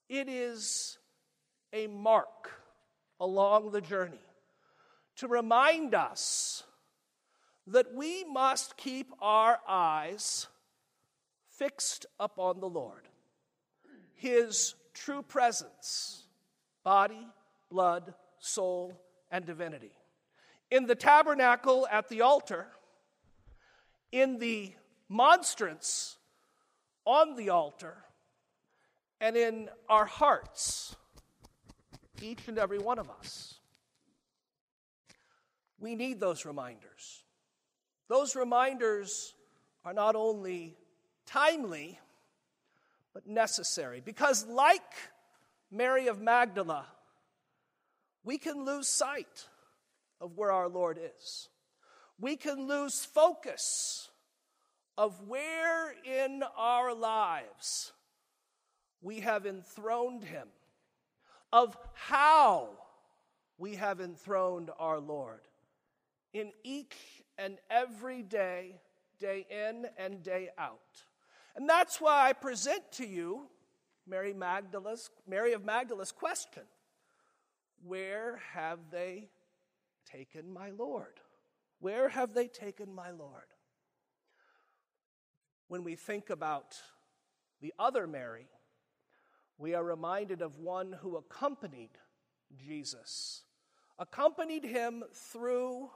it 0.09 0.27
is 0.27 0.97
a 1.73 1.87
mark 1.87 2.51
along 3.19 3.71
the 3.71 3.81
journey 3.81 4.21
to 5.17 5.27
remind 5.27 5.95
us 5.95 6.63
that 7.67 7.93
we 7.93 8.23
must 8.23 8.77
keep 8.77 9.11
our 9.21 9.59
eyes 9.67 10.47
fixed 11.49 12.05
upon 12.19 12.59
the 12.59 12.69
Lord, 12.69 13.07
His 14.13 14.75
true 14.93 15.21
presence, 15.21 16.23
body, 16.83 17.27
blood, 17.69 18.13
soul, 18.39 18.99
and 19.31 19.45
divinity. 19.45 19.91
In 20.69 20.85
the 20.85 20.95
tabernacle 20.95 21.87
at 21.91 22.09
the 22.09 22.21
altar, 22.21 22.67
in 24.11 24.39
the 24.39 24.73
monstrance 25.07 26.14
on 27.05 27.35
the 27.35 27.49
altar, 27.49 27.95
and 29.21 29.35
in 29.35 29.69
our 29.87 30.05
hearts, 30.05 30.95
each 32.21 32.47
and 32.47 32.57
every 32.57 32.79
one 32.79 32.99
of 32.99 33.09
us. 33.09 33.55
We 35.79 35.95
need 35.95 36.19
those 36.19 36.45
reminders. 36.45 37.23
Those 38.07 38.35
reminders 38.35 39.33
are 39.83 39.93
not 39.93 40.15
only 40.15 40.75
timely, 41.25 41.99
but 43.13 43.27
necessary. 43.27 44.01
Because, 44.03 44.45
like 44.47 44.81
Mary 45.71 46.07
of 46.07 46.21
Magdala, 46.21 46.85
we 48.23 48.37
can 48.37 48.65
lose 48.65 48.87
sight 48.87 49.45
of 50.19 50.37
where 50.37 50.51
our 50.51 50.67
Lord 50.67 50.99
is. 50.99 51.49
We 52.19 52.35
can 52.35 52.67
lose 52.67 53.05
focus 53.05 54.09
of 54.97 55.27
where 55.27 55.93
in 56.03 56.43
our 56.57 56.93
lives 56.93 57.91
we 59.01 59.19
have 59.19 59.45
enthroned 59.45 60.23
him, 60.23 60.47
of 61.51 61.77
how 61.93 62.69
we 63.57 63.75
have 63.75 63.99
enthroned 63.99 64.71
our 64.79 64.99
Lord 64.99 65.41
in 66.33 66.51
each 66.63 66.95
and 67.37 67.57
every 67.69 68.21
day, 68.21 68.75
day 69.19 69.45
in 69.49 69.85
and 69.97 70.23
day 70.23 70.49
out. 70.57 70.79
And 71.55 71.69
that's 71.69 72.01
why 72.01 72.27
I 72.27 72.33
present 72.33 72.91
to 72.93 73.07
you 73.07 73.47
Mary 74.07 74.33
Magdala's 74.33 75.09
Mary 75.27 75.53
of 75.53 75.63
Magdala's 75.63 76.11
question. 76.11 76.63
Where 77.83 78.41
have 78.53 78.79
they 78.91 79.29
taken 80.09 80.51
my 80.51 80.71
Lord? 80.71 81.19
Where 81.79 82.09
have 82.09 82.33
they 82.33 82.47
taken 82.47 82.93
my 82.93 83.11
Lord? 83.11 83.54
When 85.67 85.83
we 85.83 85.95
think 85.95 86.29
about 86.29 86.75
the 87.61 87.73
other 87.79 88.05
Mary, 88.05 88.47
we 89.57 89.73
are 89.73 89.83
reminded 89.83 90.41
of 90.41 90.59
one 90.59 90.91
who 91.01 91.17
accompanied 91.17 91.91
Jesus, 92.55 93.43
accompanied 93.97 94.63
him 94.63 95.03
through 95.13 95.89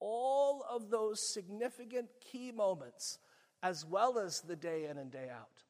all 0.00 0.64
of 0.68 0.90
those 0.90 1.20
significant 1.20 2.08
key 2.20 2.50
moments, 2.50 3.18
as 3.62 3.86
well 3.86 4.18
as 4.18 4.40
the 4.40 4.56
day 4.56 4.86
in 4.86 4.98
and 4.98 5.12
day 5.12 5.28
out. 5.30 5.62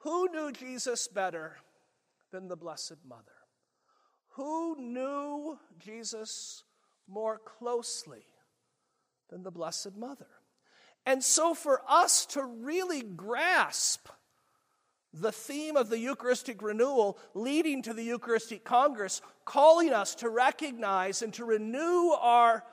Who 0.00 0.28
knew 0.30 0.52
Jesus 0.52 1.08
better 1.08 1.56
than 2.32 2.48
the 2.48 2.56
Blessed 2.56 2.98
Mother? 3.08 3.32
Who 4.30 4.76
knew 4.78 5.58
Jesus 5.78 6.64
more 7.08 7.38
closely 7.38 8.24
than 9.30 9.42
the 9.42 9.50
Blessed 9.50 9.96
Mother? 9.96 10.28
And 11.04 11.22
so, 11.22 11.54
for 11.54 11.82
us 11.88 12.26
to 12.26 12.44
really 12.44 13.02
grasp 13.02 14.08
the 15.12 15.32
theme 15.32 15.76
of 15.76 15.90
the 15.90 15.98
Eucharistic 15.98 16.62
renewal 16.62 17.18
leading 17.34 17.82
to 17.82 17.92
the 17.92 18.04
Eucharistic 18.04 18.64
Congress, 18.64 19.20
calling 19.44 19.92
us 19.92 20.14
to 20.16 20.28
recognize 20.28 21.22
and 21.22 21.34
to 21.34 21.44
renew 21.44 22.10
our 22.18 22.64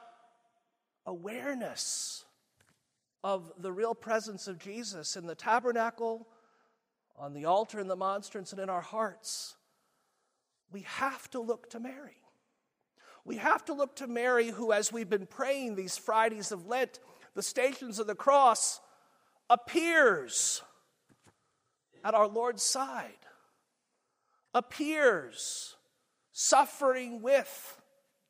awareness 1.06 2.24
of 3.24 3.52
the 3.58 3.72
real 3.72 3.94
presence 3.94 4.48
of 4.48 4.60
Jesus 4.60 5.18
in 5.18 5.28
the 5.28 5.36
tabernacle, 5.36 6.28
on 7.18 7.34
the 7.34 7.46
altar, 7.46 7.80
in 7.80 7.88
the 7.88 7.96
monstrance, 7.96 8.54
and 8.54 8.62
in 8.62 8.70
our 8.70 8.82
hearts, 8.82 9.56
we 10.72 10.82
have 10.82 11.30
to 11.32 11.42
look 11.42 11.70
to 11.72 11.80
Mary. 11.80 12.22
We 13.26 13.38
have 13.38 13.66
to 13.66 13.74
look 13.74 13.98
to 13.98 14.08
Mary, 14.08 14.50
who, 14.50 14.72
as 14.72 14.94
we've 14.94 15.10
been 15.10 15.26
praying 15.26 15.76
these 15.76 15.98
Fridays 15.98 16.54
of 16.54 16.68
Lent, 16.68 17.00
the 17.36 17.44
stations 17.44 18.00
of 18.00 18.08
the 18.08 18.16
cross, 18.16 18.80
appears 19.50 20.62
at 22.04 22.14
our 22.14 22.28
Lord's 22.28 22.64
side, 22.64 23.26
appears 24.54 25.76
suffering 26.32 27.22
with 27.22 27.82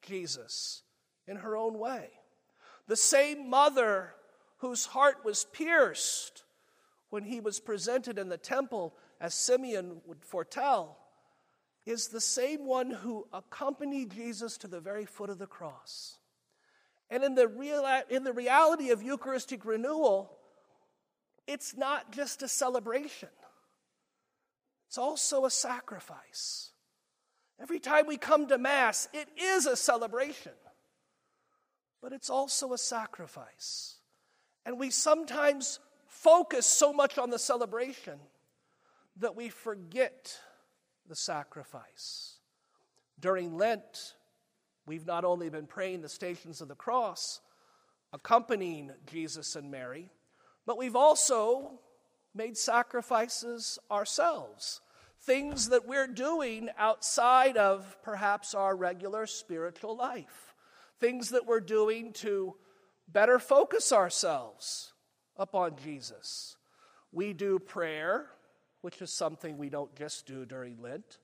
Jesus 0.02 0.84
in 1.28 1.38
her 1.38 1.56
own 1.56 1.78
way. 1.78 2.10
The 2.88 2.96
same 2.96 3.50
mother 3.50 4.16
whose 4.58 4.88
heart 4.88 5.24
was 5.24 5.46
pierced 5.46 6.44
when 7.10 7.24
he 7.24 7.40
was 7.40 7.60
presented 7.60 8.20
in 8.20 8.30
the 8.30 8.38
temple, 8.38 8.96
as 9.20 9.34
Simeon 9.34 10.02
would 10.06 10.24
foretell, 10.24 10.98
is 11.86 12.08
the 12.08 12.22
same 12.22 12.66
one 12.66 12.92
who 12.92 13.28
accompanied 13.34 14.12
Jesus 14.12 14.58
to 14.60 14.68
the 14.68 14.80
very 14.80 15.06
foot 15.06 15.30
of 15.30 15.40
the 15.40 15.48
cross. 15.48 16.19
And 17.10 17.24
in 17.24 17.36
the, 17.36 17.48
real, 17.48 17.86
in 18.10 18.24
the 18.24 18.34
reality 18.34 18.92
of 18.92 19.02
Eucharistic 19.02 19.66
renewal, 19.66 20.38
it's 21.48 21.76
not 21.76 22.12
just 22.12 22.44
a 22.44 22.48
celebration, 22.48 23.30
it's 24.88 24.98
also 24.98 25.46
a 25.46 25.52
sacrifice. 25.52 26.72
Every 27.62 27.80
time 27.80 28.08
we 28.08 28.16
come 28.16 28.48
to 28.48 28.58
Mass, 28.58 29.10
it 29.14 29.28
is 29.38 29.66
a 29.66 29.76
celebration, 29.76 30.54
but 32.02 32.14
it's 32.14 32.30
also 32.30 32.72
a 32.72 32.78
sacrifice. 32.78 33.98
And 34.66 34.80
we 34.80 34.92
sometimes 34.92 35.80
focus 36.08 36.66
so 36.66 36.94
much 36.94 37.18
on 37.18 37.32
the 37.32 37.40
celebration 37.40 38.20
that 39.18 39.36
we 39.36 39.50
forget 39.50 40.38
the 41.08 41.16
sacrifice. 41.16 42.38
During 43.20 43.58
Lent, 43.58 44.16
we've 44.86 45.06
not 45.06 45.26
only 45.26 45.50
been 45.50 45.68
praying 45.68 46.02
the 46.02 46.10
stations 46.10 46.62
of 46.62 46.68
the 46.68 46.76
cross, 46.76 47.42
accompanying 48.14 48.92
Jesus 49.06 49.56
and 49.56 49.70
Mary, 49.70 50.10
but 50.66 50.78
we've 50.78 50.96
also 50.96 51.80
made 52.34 52.58
sacrifices 52.58 53.80
ourselves 53.92 54.82
things 55.22 55.70
that 55.70 55.88
we're 55.88 56.08
doing 56.08 56.70
outside 56.78 57.58
of 57.58 57.98
perhaps 58.04 58.54
our 58.54 58.76
regular 58.76 59.26
spiritual 59.26 59.96
life, 59.96 60.54
things 61.00 61.30
that 61.30 61.46
we're 61.46 61.60
doing 61.60 62.14
to 62.14 62.56
better 63.08 63.40
focus 63.40 63.92
ourselves 63.92 64.94
upon 65.38 65.76
Jesus. 65.84 66.56
We 67.12 67.34
do 67.34 67.60
prayer, 67.60 68.28
which 68.82 69.02
is 69.02 69.12
something 69.12 69.58
we 69.58 69.70
don't 69.70 69.94
just 69.96 70.26
do 70.26 70.46
during 70.46 70.82
Lent. 70.82 71.18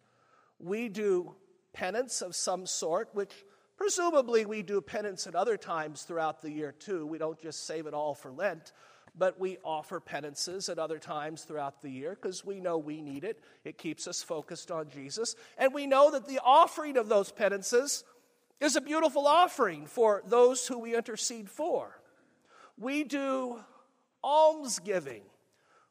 We 0.59 0.89
do 0.89 1.35
penance 1.75 2.21
of 2.21 2.35
some 2.35 2.65
sort, 2.65 3.09
which 3.13 3.45
presumably 3.77 4.45
we 4.45 4.63
do 4.63 4.81
penance 4.81 5.27
at 5.27 5.35
other 5.35 5.57
times 5.57 6.03
throughout 6.03 6.41
the 6.41 6.51
year 6.51 6.71
too. 6.71 7.05
We 7.05 7.17
don't 7.17 7.39
just 7.39 7.67
save 7.67 7.85
it 7.85 7.93
all 7.93 8.15
for 8.15 8.31
Lent 8.31 8.71
but 9.17 9.39
we 9.39 9.57
offer 9.63 9.99
penances 9.99 10.69
at 10.69 10.79
other 10.79 10.99
times 10.99 11.43
throughout 11.43 11.81
the 11.81 11.89
year 11.89 12.17
because 12.21 12.43
we 12.43 12.59
know 12.59 12.77
we 12.77 13.01
need 13.01 13.23
it. 13.23 13.39
It 13.63 13.77
keeps 13.77 14.07
us 14.07 14.21
focused 14.21 14.71
on 14.71 14.89
Jesus. 14.89 15.35
And 15.57 15.73
we 15.73 15.87
know 15.87 16.11
that 16.11 16.27
the 16.27 16.39
offering 16.43 16.97
of 16.97 17.07
those 17.07 17.31
penances 17.31 18.03
is 18.59 18.75
a 18.75 18.81
beautiful 18.81 19.27
offering 19.27 19.85
for 19.85 20.21
those 20.25 20.67
who 20.67 20.79
we 20.79 20.95
intercede 20.95 21.49
for. 21.49 21.99
We 22.77 23.03
do 23.03 23.59
almsgiving, 24.23 25.23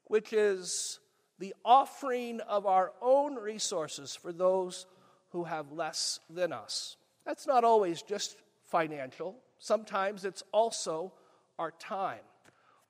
which 0.04 0.32
is 0.32 1.00
the 1.38 1.54
offering 1.64 2.40
of 2.40 2.66
our 2.66 2.92
own 3.00 3.36
resources 3.36 4.14
for 4.14 4.32
those 4.32 4.86
who 5.34 5.42
have 5.42 5.72
less 5.72 6.20
than 6.30 6.52
us. 6.52 6.96
That's 7.26 7.44
not 7.44 7.64
always 7.64 8.02
just 8.02 8.36
financial, 8.70 9.34
sometimes 9.58 10.24
it's 10.24 10.44
also 10.52 11.12
our 11.58 11.72
time 11.72 12.20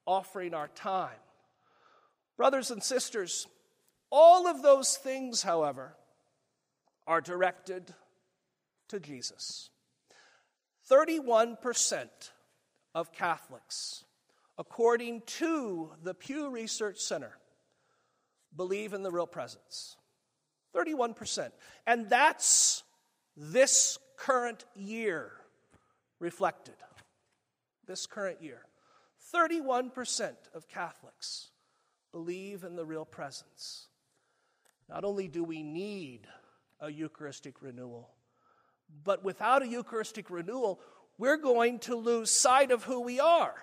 offering 0.06 0.52
our 0.52 0.68
time. 0.68 1.16
Brothers 2.36 2.70
and 2.70 2.82
sisters, 2.82 3.46
all 4.10 4.46
of 4.46 4.62
those 4.62 4.94
things, 4.98 5.42
however, 5.42 5.96
are 7.06 7.22
directed 7.22 7.94
to 8.88 9.00
Jesus. 9.00 9.70
31% 10.90 12.08
of 12.94 13.10
Catholics, 13.10 14.04
according 14.58 15.22
to 15.22 15.92
the 16.02 16.12
Pew 16.12 16.50
Research 16.50 16.98
Center, 16.98 17.38
believe 18.54 18.92
in 18.92 19.02
the 19.02 19.10
real 19.10 19.26
presence. 19.26 19.96
31%. 20.74 21.50
And 21.86 22.08
that's 22.08 22.82
this 23.36 23.98
current 24.16 24.64
year 24.74 25.32
reflected. 26.18 26.74
This 27.86 28.06
current 28.06 28.42
year. 28.42 28.62
31% 29.34 30.34
of 30.54 30.68
Catholics 30.68 31.48
believe 32.12 32.64
in 32.64 32.76
the 32.76 32.84
real 32.84 33.04
presence. 33.04 33.88
Not 34.88 35.04
only 35.04 35.28
do 35.28 35.42
we 35.42 35.62
need 35.62 36.26
a 36.80 36.90
Eucharistic 36.90 37.62
renewal, 37.62 38.10
but 39.02 39.24
without 39.24 39.62
a 39.62 39.68
Eucharistic 39.68 40.30
renewal, 40.30 40.80
we're 41.18 41.36
going 41.36 41.78
to 41.80 41.96
lose 41.96 42.30
sight 42.30 42.70
of 42.70 42.84
who 42.84 43.00
we 43.00 43.18
are. 43.18 43.54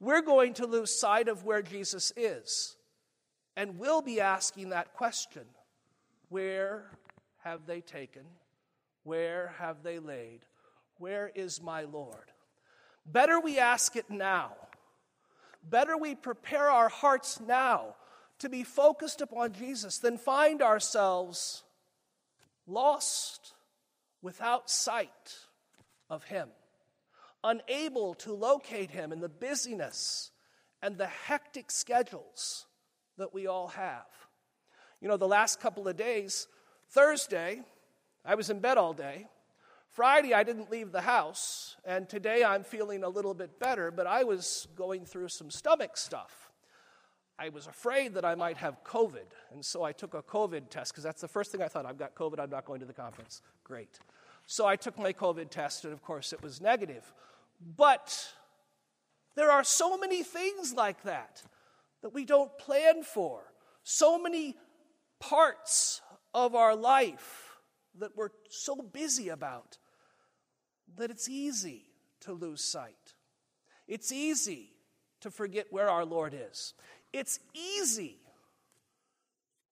We're 0.00 0.22
going 0.22 0.54
to 0.54 0.66
lose 0.66 0.94
sight 0.94 1.28
of 1.28 1.44
where 1.44 1.62
Jesus 1.62 2.12
is. 2.16 2.76
And 3.56 3.78
we'll 3.78 4.02
be 4.02 4.20
asking 4.20 4.70
that 4.70 4.94
question 4.94 5.44
Where 6.28 6.90
have 7.38 7.66
they 7.66 7.80
taken? 7.80 8.22
Where 9.04 9.54
have 9.58 9.82
they 9.82 9.98
laid? 9.98 10.40
Where 10.98 11.30
is 11.34 11.62
my 11.62 11.82
Lord? 11.82 12.32
Better 13.06 13.40
we 13.40 13.58
ask 13.58 13.96
it 13.96 14.10
now 14.10 14.54
Better 15.62 15.96
we 15.96 16.14
prepare 16.14 16.70
our 16.70 16.88
hearts 16.88 17.40
now 17.40 17.96
to 18.38 18.48
be 18.48 18.62
focused 18.62 19.20
upon 19.20 19.52
Jesus 19.52 19.98
than 19.98 20.16
find 20.16 20.62
ourselves 20.62 21.62
lost 22.66 23.54
without 24.22 24.70
sight 24.70 25.36
of 26.08 26.24
Him, 26.24 26.48
unable 27.42 28.14
to 28.14 28.32
locate 28.32 28.90
Him 28.90 29.12
in 29.12 29.20
the 29.20 29.28
busyness 29.28 30.30
and 30.80 30.96
the 30.96 31.06
hectic 31.06 31.70
schedules 31.70 32.66
that 33.16 33.34
we 33.34 33.46
all 33.46 33.68
have. 33.68 34.06
You 35.00 35.08
know, 35.08 35.16
the 35.16 35.28
last 35.28 35.60
couple 35.60 35.86
of 35.86 35.96
days, 35.96 36.48
Thursday, 36.90 37.62
I 38.24 38.34
was 38.34 38.50
in 38.50 38.58
bed 38.58 38.78
all 38.78 38.92
day. 38.92 39.26
Friday, 39.90 40.34
I 40.34 40.42
didn't 40.42 40.70
leave 40.70 40.92
the 40.92 41.00
house, 41.00 41.76
and 41.84 42.08
today 42.08 42.44
I'm 42.44 42.62
feeling 42.62 43.04
a 43.04 43.08
little 43.08 43.34
bit 43.34 43.58
better, 43.58 43.90
but 43.90 44.06
I 44.06 44.24
was 44.24 44.68
going 44.76 45.04
through 45.04 45.28
some 45.28 45.50
stomach 45.50 45.96
stuff. 45.96 46.50
I 47.38 47.48
was 47.50 47.66
afraid 47.66 48.14
that 48.14 48.24
I 48.24 48.34
might 48.34 48.56
have 48.56 48.82
COVID, 48.84 49.26
and 49.52 49.64
so 49.64 49.84
I 49.84 49.92
took 49.92 50.14
a 50.14 50.22
COVID 50.22 50.68
test 50.70 50.92
because 50.92 51.04
that's 51.04 51.20
the 51.20 51.28
first 51.28 51.52
thing 51.52 51.62
I 51.62 51.68
thought 51.68 51.86
I've 51.86 51.98
got 51.98 52.14
COVID, 52.14 52.40
I'm 52.40 52.50
not 52.50 52.64
going 52.64 52.80
to 52.80 52.86
the 52.86 52.92
conference. 52.92 53.42
Great. 53.62 53.98
So 54.46 54.66
I 54.66 54.76
took 54.76 54.98
my 54.98 55.12
COVID 55.12 55.48
test, 55.48 55.84
and 55.84 55.92
of 55.92 56.02
course 56.02 56.32
it 56.32 56.42
was 56.42 56.60
negative. 56.60 57.12
But 57.76 58.28
there 59.36 59.50
are 59.50 59.62
so 59.62 59.96
many 59.96 60.24
things 60.24 60.74
like 60.74 61.02
that 61.04 61.42
that 62.02 62.12
we 62.12 62.24
don't 62.24 62.56
plan 62.58 63.02
for, 63.04 63.42
so 63.84 64.18
many 64.18 64.56
parts 65.20 66.00
of 66.34 66.54
our 66.54 66.76
life 66.76 67.58
that 67.98 68.16
we're 68.16 68.30
so 68.48 68.76
busy 68.76 69.28
about 69.28 69.78
that 70.96 71.10
it's 71.10 71.28
easy 71.28 71.84
to 72.20 72.32
lose 72.32 72.62
sight. 72.62 73.14
It's 73.86 74.12
easy 74.12 74.72
to 75.20 75.30
forget 75.30 75.66
where 75.70 75.88
our 75.88 76.04
Lord 76.04 76.34
is. 76.34 76.74
It's 77.12 77.40
easy 77.54 78.18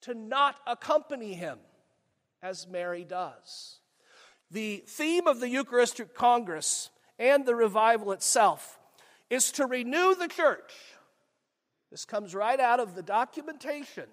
to 0.03 0.15
not 0.15 0.57
accompany 0.67 1.35
him 1.35 1.59
as 2.43 2.67
Mary 2.67 3.05
does. 3.05 3.81
The 4.51 4.85
theme 4.87 5.27
of 5.27 5.41
the 5.41 5.49
Eucharistic 5.49 6.15
Congress 6.15 6.91
and 7.19 7.45
the 7.45 7.55
revival 7.55 8.13
itself 8.13 8.79
is 9.29 9.51
to 9.53 9.67
renew 9.67 10.15
the 10.15 10.29
church. 10.29 10.73
This 11.91 12.05
comes 12.05 12.35
right 12.35 12.61
out 12.61 12.81
of 12.81 12.95
the 12.95 13.03
documentation 13.03 14.07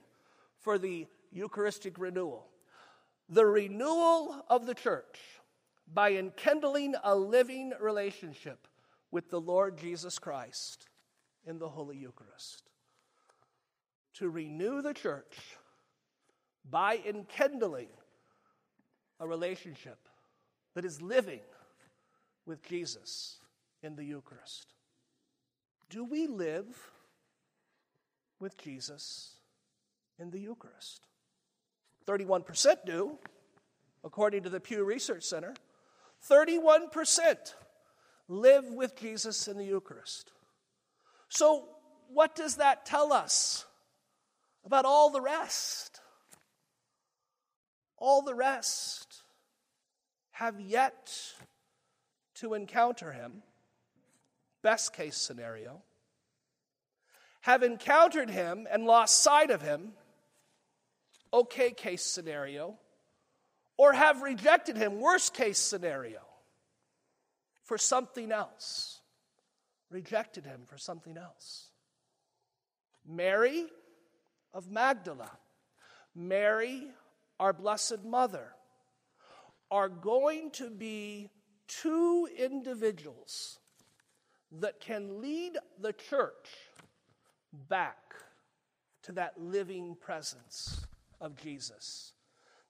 for 0.60 0.78
the 0.78 1.08
Eucharistic 1.34 1.98
renewal. 1.98 2.48
The 3.30 3.46
renewal 3.46 4.46
of 4.50 4.66
the 4.66 4.76
church 4.76 5.20
by 5.92 6.14
enkindling 6.14 6.94
a 7.04 7.16
living 7.16 7.74
relationship 7.80 8.68
with 9.12 9.30
the 9.30 9.42
Lord 9.42 9.78
Jesus 9.78 10.20
Christ 10.20 10.88
in 11.46 11.60
the 11.60 11.70
Holy 11.70 11.98
Eucharist. 11.98 12.70
To 14.16 14.30
renew 14.30 14.82
the 14.82 14.94
church 14.94 15.58
by 16.70 16.98
enkindling 16.98 17.90
a 19.20 19.28
relationship 19.28 19.98
that 20.76 20.86
is 20.86 21.02
living 21.02 21.42
with 22.46 22.64
Jesus 22.64 23.38
in 23.82 23.96
the 23.96 24.04
Eucharist. 24.04 24.74
Do 25.90 26.04
we 26.04 26.28
live 26.28 26.92
with 28.40 28.58
Jesus 28.58 29.36
in 30.20 30.32
the 30.32 30.40
Eucharist? 30.40 31.08
31% 32.06 32.78
do, 32.86 33.18
according 34.04 34.44
to 34.44 34.50
the 34.50 34.60
Pew 34.60 34.84
Research 34.84 35.24
Center. 35.24 35.54
31% 36.30 37.54
live 38.28 38.66
with 38.66 38.96
Jesus 38.96 39.48
in 39.48 39.58
the 39.58 39.66
Eucharist. 39.66 40.32
So, 41.30 41.68
what 42.10 42.36
does 42.36 42.58
that 42.58 42.86
tell 42.86 43.12
us 43.12 43.66
about 44.66 44.86
all 44.86 45.10
the 45.10 45.22
rest? 45.22 46.00
All 47.98 48.22
the 48.22 48.36
rest 48.36 49.24
have 50.32 50.60
yet 50.60 51.16
to 52.36 52.54
encounter 52.54 53.12
him, 53.12 53.44
best 54.62 54.94
case 54.94 55.18
scenario, 55.18 55.82
have 57.42 57.64
encountered 57.64 58.30
him 58.30 58.68
and 58.72 58.86
lost 58.86 59.22
sight 59.22 59.52
of 59.52 59.62
him, 59.62 59.94
okay 61.34 61.72
case 61.72 62.04
scenario, 62.04 62.78
or 63.78 63.94
have 63.94 64.22
rejected 64.22 64.78
him, 64.78 65.00
worst 65.00 65.34
case 65.34 65.58
scenario, 65.58 66.20
for 67.64 67.78
something 67.78 68.32
else. 68.32 69.02
Rejected 69.90 70.46
him 70.46 70.62
for 70.66 70.78
something 70.78 71.18
else. 71.18 71.70
Mary 73.06 73.66
of 74.54 74.70
Magdala, 74.70 75.32
Mary, 76.16 76.88
our 77.40 77.54
Blessed 77.54 78.04
Mother, 78.06 78.54
are 79.70 79.90
going 79.90 80.52
to 80.52 80.70
be 80.70 81.30
two 81.68 82.28
individuals 82.38 83.60
that 84.52 84.80
can 84.80 85.22
lead 85.22 85.58
the 85.80 85.94
church 85.94 86.48
back 87.70 87.98
to 89.02 89.12
that 89.14 89.34
living 89.40 89.96
presence 90.00 90.86
of 91.24 91.36
Jesus, 91.36 92.14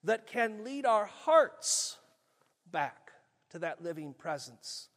that 0.04 0.28
can 0.28 0.64
lead 0.64 0.86
our 0.86 1.06
hearts 1.06 1.98
back 2.72 3.12
to 3.50 3.60
that 3.60 3.84
living 3.84 4.14
presence 4.14 4.88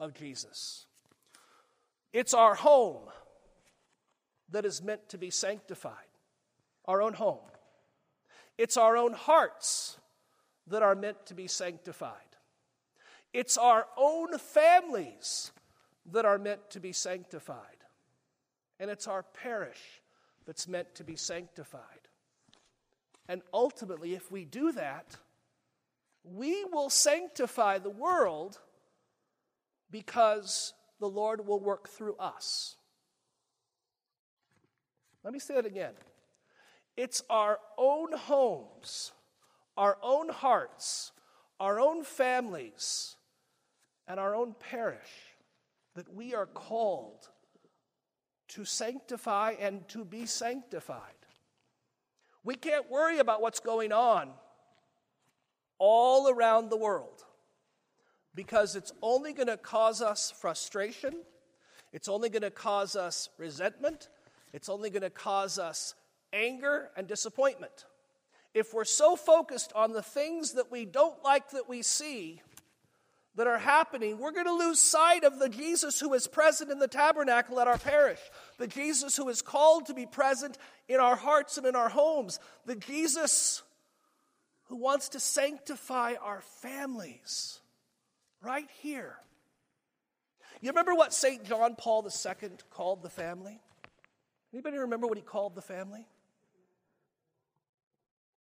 of 0.00 0.14
Jesus. 0.14 0.86
It's 2.12 2.34
our 2.34 2.54
home 2.54 3.02
that 4.50 4.64
is 4.64 4.82
meant 4.82 5.08
to 5.10 5.18
be 5.18 5.30
sanctified, 5.30 5.94
our 6.86 7.00
own 7.00 7.14
home. 7.14 7.38
It's 8.58 8.76
our 8.76 8.96
own 8.96 9.12
hearts 9.12 9.98
that 10.66 10.82
are 10.82 10.94
meant 10.94 11.26
to 11.26 11.34
be 11.34 11.46
sanctified. 11.46 12.16
It's 13.32 13.56
our 13.56 13.86
own 13.96 14.38
families 14.38 15.52
that 16.12 16.24
are 16.24 16.38
meant 16.38 16.70
to 16.70 16.80
be 16.80 16.92
sanctified. 16.92 17.58
And 18.78 18.90
it's 18.90 19.06
our 19.06 19.22
parish 19.22 20.02
that's 20.46 20.68
meant 20.68 20.94
to 20.96 21.04
be 21.04 21.16
sanctified. 21.16 22.01
And 23.32 23.40
ultimately, 23.54 24.12
if 24.12 24.30
we 24.30 24.44
do 24.44 24.72
that, 24.72 25.16
we 26.22 26.66
will 26.66 26.90
sanctify 26.90 27.78
the 27.78 27.88
world 27.88 28.58
because 29.90 30.74
the 31.00 31.08
Lord 31.08 31.46
will 31.46 31.58
work 31.58 31.88
through 31.88 32.16
us. 32.16 32.76
Let 35.24 35.32
me 35.32 35.38
say 35.38 35.56
it 35.56 35.64
again. 35.64 35.94
It's 36.94 37.22
our 37.30 37.58
own 37.78 38.12
homes, 38.12 39.12
our 39.78 39.96
own 40.02 40.28
hearts, 40.28 41.12
our 41.58 41.80
own 41.80 42.04
families, 42.04 43.16
and 44.06 44.20
our 44.20 44.34
own 44.34 44.54
parish 44.60 45.32
that 45.94 46.14
we 46.14 46.34
are 46.34 46.44
called 46.44 47.30
to 48.48 48.66
sanctify 48.66 49.54
and 49.58 49.88
to 49.88 50.04
be 50.04 50.26
sanctified. 50.26 51.21
We 52.44 52.54
can't 52.54 52.90
worry 52.90 53.18
about 53.18 53.40
what's 53.40 53.60
going 53.60 53.92
on 53.92 54.30
all 55.78 56.28
around 56.28 56.70
the 56.70 56.76
world 56.76 57.24
because 58.34 58.76
it's 58.76 58.92
only 59.02 59.32
going 59.32 59.48
to 59.48 59.56
cause 59.56 60.00
us 60.02 60.32
frustration, 60.40 61.14
it's 61.92 62.08
only 62.08 62.28
going 62.28 62.42
to 62.42 62.50
cause 62.50 62.96
us 62.96 63.28
resentment, 63.38 64.08
it's 64.52 64.68
only 64.68 64.90
going 64.90 65.02
to 65.02 65.10
cause 65.10 65.58
us 65.58 65.94
anger 66.32 66.90
and 66.96 67.06
disappointment. 67.06 67.84
If 68.54 68.74
we're 68.74 68.84
so 68.84 69.16
focused 69.16 69.72
on 69.74 69.92
the 69.92 70.02
things 70.02 70.52
that 70.52 70.70
we 70.70 70.84
don't 70.84 71.22
like 71.24 71.50
that 71.50 71.68
we 71.68 71.82
see, 71.82 72.42
that 73.34 73.46
are 73.46 73.58
happening, 73.58 74.18
we're 74.18 74.32
going 74.32 74.46
to 74.46 74.52
lose 74.52 74.78
sight 74.78 75.24
of 75.24 75.38
the 75.38 75.48
Jesus 75.48 75.98
who 75.98 76.12
is 76.12 76.26
present 76.26 76.70
in 76.70 76.78
the 76.78 76.88
tabernacle 76.88 77.58
at 77.60 77.68
our 77.68 77.78
parish, 77.78 78.20
the 78.58 78.66
Jesus 78.66 79.16
who 79.16 79.28
is 79.28 79.40
called 79.40 79.86
to 79.86 79.94
be 79.94 80.04
present 80.04 80.58
in 80.88 81.00
our 81.00 81.16
hearts 81.16 81.56
and 81.56 81.66
in 81.66 81.74
our 81.74 81.88
homes, 81.88 82.38
the 82.66 82.76
Jesus 82.76 83.62
who 84.64 84.76
wants 84.76 85.10
to 85.10 85.20
sanctify 85.20 86.14
our 86.22 86.42
families 86.60 87.60
right 88.42 88.68
here. 88.80 89.16
You 90.60 90.70
remember 90.70 90.94
what 90.94 91.12
St. 91.12 91.44
John 91.44 91.74
Paul 91.76 92.06
II 92.06 92.50
called 92.70 93.02
the 93.02 93.10
family? 93.10 93.60
Anybody 94.52 94.76
remember 94.78 95.06
what 95.06 95.16
he 95.16 95.22
called 95.22 95.54
the 95.54 95.62
family? 95.62 96.06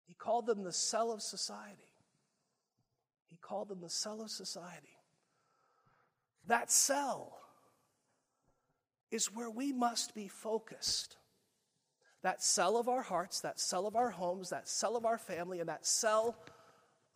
He 0.08 0.14
called 0.14 0.46
them 0.46 0.64
the 0.64 0.72
cell 0.72 1.12
of 1.12 1.22
society. 1.22 1.89
He 3.50 3.52
called 3.52 3.68
them 3.68 3.80
the 3.80 3.90
cell 3.90 4.22
of 4.22 4.30
society. 4.30 4.96
That 6.46 6.70
cell 6.70 7.36
is 9.10 9.34
where 9.34 9.50
we 9.50 9.72
must 9.72 10.14
be 10.14 10.28
focused. 10.28 11.16
That 12.22 12.44
cell 12.44 12.76
of 12.76 12.88
our 12.88 13.02
hearts, 13.02 13.40
that 13.40 13.58
cell 13.58 13.88
of 13.88 13.96
our 13.96 14.10
homes, 14.10 14.50
that 14.50 14.68
cell 14.68 14.96
of 14.96 15.04
our 15.04 15.18
family, 15.18 15.58
and 15.58 15.68
that 15.68 15.84
cell 15.84 16.36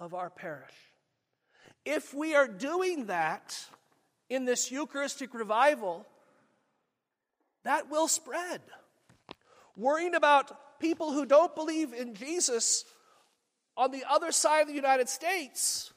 of 0.00 0.12
our 0.12 0.28
parish. 0.28 0.74
If 1.84 2.12
we 2.12 2.34
are 2.34 2.48
doing 2.48 3.06
that 3.06 3.56
in 4.28 4.44
this 4.44 4.72
Eucharistic 4.72 5.34
revival, 5.34 6.04
that 7.62 7.90
will 7.90 8.08
spread. 8.08 8.60
Worrying 9.76 10.16
about 10.16 10.80
people 10.80 11.12
who 11.12 11.26
don't 11.26 11.54
believe 11.54 11.92
in 11.92 12.14
Jesus 12.14 12.84
on 13.76 13.92
the 13.92 14.02
other 14.10 14.32
side 14.32 14.62
of 14.62 14.68
the 14.68 14.74
United 14.74 15.08
States 15.08 15.92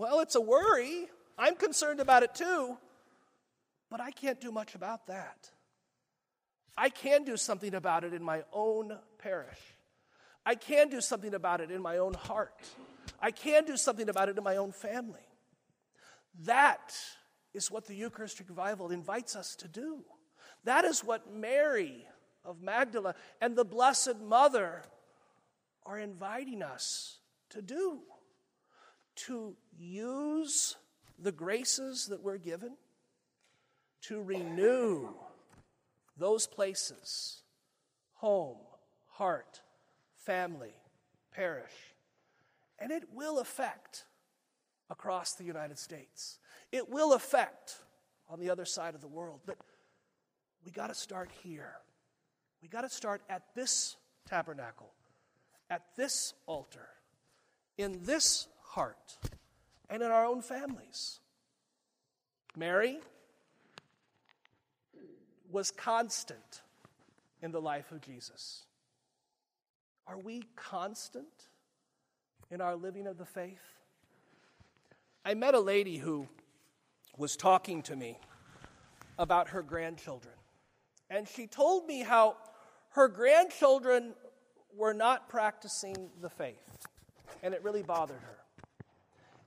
well, 0.00 0.20
it's 0.20 0.34
a 0.34 0.40
worry. 0.40 1.10
I'm 1.36 1.56
concerned 1.56 2.00
about 2.00 2.22
it 2.22 2.34
too, 2.34 2.78
but 3.90 4.00
I 4.00 4.10
can't 4.10 4.40
do 4.40 4.50
much 4.50 4.74
about 4.74 5.08
that. 5.08 5.50
I 6.74 6.88
can 6.88 7.24
do 7.24 7.36
something 7.36 7.74
about 7.74 8.04
it 8.04 8.14
in 8.14 8.22
my 8.22 8.44
own 8.50 8.96
parish. 9.18 9.60
I 10.46 10.54
can 10.54 10.88
do 10.88 11.02
something 11.02 11.34
about 11.34 11.60
it 11.60 11.70
in 11.70 11.82
my 11.82 11.98
own 11.98 12.14
heart. 12.14 12.54
I 13.20 13.30
can 13.30 13.66
do 13.66 13.76
something 13.76 14.08
about 14.08 14.30
it 14.30 14.38
in 14.38 14.42
my 14.42 14.56
own 14.56 14.72
family. 14.72 15.20
That 16.44 16.96
is 17.52 17.70
what 17.70 17.86
the 17.86 17.94
Eucharistic 17.94 18.48
revival 18.48 18.90
invites 18.90 19.36
us 19.36 19.54
to 19.56 19.68
do. 19.68 19.98
That 20.64 20.86
is 20.86 21.04
what 21.04 21.30
Mary 21.30 22.06
of 22.42 22.62
Magdala 22.62 23.16
and 23.42 23.54
the 23.54 23.66
Blessed 23.66 24.18
Mother 24.18 24.82
are 25.84 25.98
inviting 25.98 26.62
us 26.62 27.18
to 27.50 27.60
do 27.60 28.00
to 29.26 29.54
use 29.78 30.76
the 31.18 31.32
graces 31.32 32.06
that 32.06 32.22
we're 32.22 32.38
given 32.38 32.76
to 34.02 34.22
renew 34.22 35.08
those 36.16 36.46
places 36.46 37.42
home, 38.14 38.58
heart, 39.08 39.60
family, 40.16 40.74
parish. 41.34 41.72
And 42.78 42.90
it 42.90 43.04
will 43.12 43.38
affect 43.38 44.04
across 44.90 45.34
the 45.34 45.44
United 45.44 45.78
States. 45.78 46.38
It 46.72 46.90
will 46.90 47.14
affect 47.14 47.76
on 48.28 48.40
the 48.40 48.50
other 48.50 48.64
side 48.64 48.94
of 48.94 49.00
the 49.00 49.08
world. 49.08 49.40
But 49.46 49.56
we 50.64 50.70
got 50.70 50.88
to 50.88 50.94
start 50.94 51.30
here. 51.42 51.72
We 52.62 52.68
got 52.68 52.82
to 52.82 52.90
start 52.90 53.22
at 53.28 53.42
this 53.54 53.96
tabernacle, 54.28 54.92
at 55.70 55.82
this 55.96 56.34
altar, 56.46 56.88
in 57.78 58.00
this 58.02 58.48
heart 58.70 59.18
and 59.88 60.02
in 60.02 60.10
our 60.10 60.24
own 60.24 60.40
families. 60.40 61.18
Mary 62.56 62.98
was 65.50 65.72
constant 65.72 66.62
in 67.42 67.50
the 67.50 67.60
life 67.60 67.90
of 67.90 68.00
Jesus. 68.00 68.64
Are 70.06 70.18
we 70.18 70.44
constant 70.54 71.48
in 72.50 72.60
our 72.60 72.76
living 72.76 73.08
of 73.08 73.18
the 73.18 73.24
faith? 73.24 73.76
I 75.24 75.34
met 75.34 75.54
a 75.54 75.60
lady 75.60 75.98
who 75.98 76.28
was 77.16 77.36
talking 77.36 77.82
to 77.82 77.96
me 77.96 78.18
about 79.18 79.48
her 79.48 79.62
grandchildren. 79.62 80.34
And 81.10 81.26
she 81.26 81.48
told 81.48 81.86
me 81.86 82.02
how 82.02 82.36
her 82.90 83.08
grandchildren 83.08 84.14
were 84.76 84.94
not 84.94 85.28
practicing 85.28 86.10
the 86.20 86.30
faith. 86.30 86.86
And 87.42 87.52
it 87.52 87.64
really 87.64 87.82
bothered 87.82 88.20
her 88.20 88.39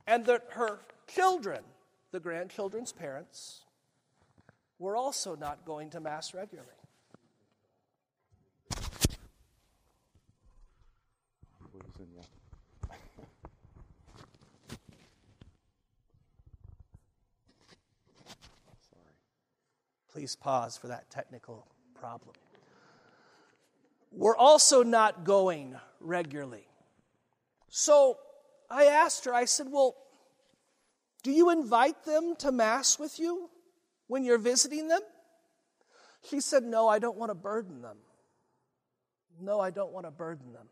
and 0.07 0.25
that 0.25 0.43
her 0.51 0.79
children, 1.07 1.61
the 2.11 2.19
grandchildren's 2.19 2.91
parents, 2.91 3.61
were 4.79 4.95
also 4.95 5.35
not 5.35 5.65
going 5.65 5.89
to 5.91 5.99
Mass 5.99 6.33
regularly. 6.33 6.69
Please 20.11 20.35
pause 20.35 20.77
for 20.77 20.89
that 20.89 21.09
technical 21.09 21.65
problem. 21.95 22.35
We're 24.11 24.37
also 24.37 24.83
not 24.83 25.23
going 25.23 25.75
regularly. 25.99 26.67
So, 27.69 28.19
I 28.73 28.86
asked 28.86 29.25
her, 29.25 29.33
I 29.33 29.45
said, 29.45 29.67
Well, 29.69 29.95
do 31.23 31.31
you 31.31 31.51
invite 31.51 32.03
them 32.05 32.36
to 32.39 32.51
Mass 32.51 32.97
with 32.97 33.19
you 33.19 33.49
when 34.07 34.23
you're 34.23 34.38
visiting 34.38 34.88
them? 34.88 35.01
She 36.29 36.41
said, 36.41 36.63
No, 36.63 36.88
I 36.88 36.99
don't 36.99 37.17
want 37.17 37.29
to 37.29 37.36
burden 37.36 37.81
them. 37.81 37.97
No, 39.39 39.59
I 39.59 39.69
don't 39.69 39.91
want 39.91 40.05
to 40.05 40.12
burden 40.12 40.53
them. 40.53 40.67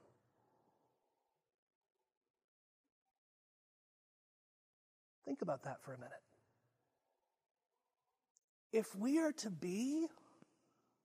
Think 5.25 5.41
about 5.41 5.63
that 5.63 5.81
for 5.83 5.93
a 5.93 5.97
minute. 5.97 6.13
If 8.73 8.95
we 8.95 9.19
are 9.19 9.31
to 9.33 9.49
be 9.49 10.07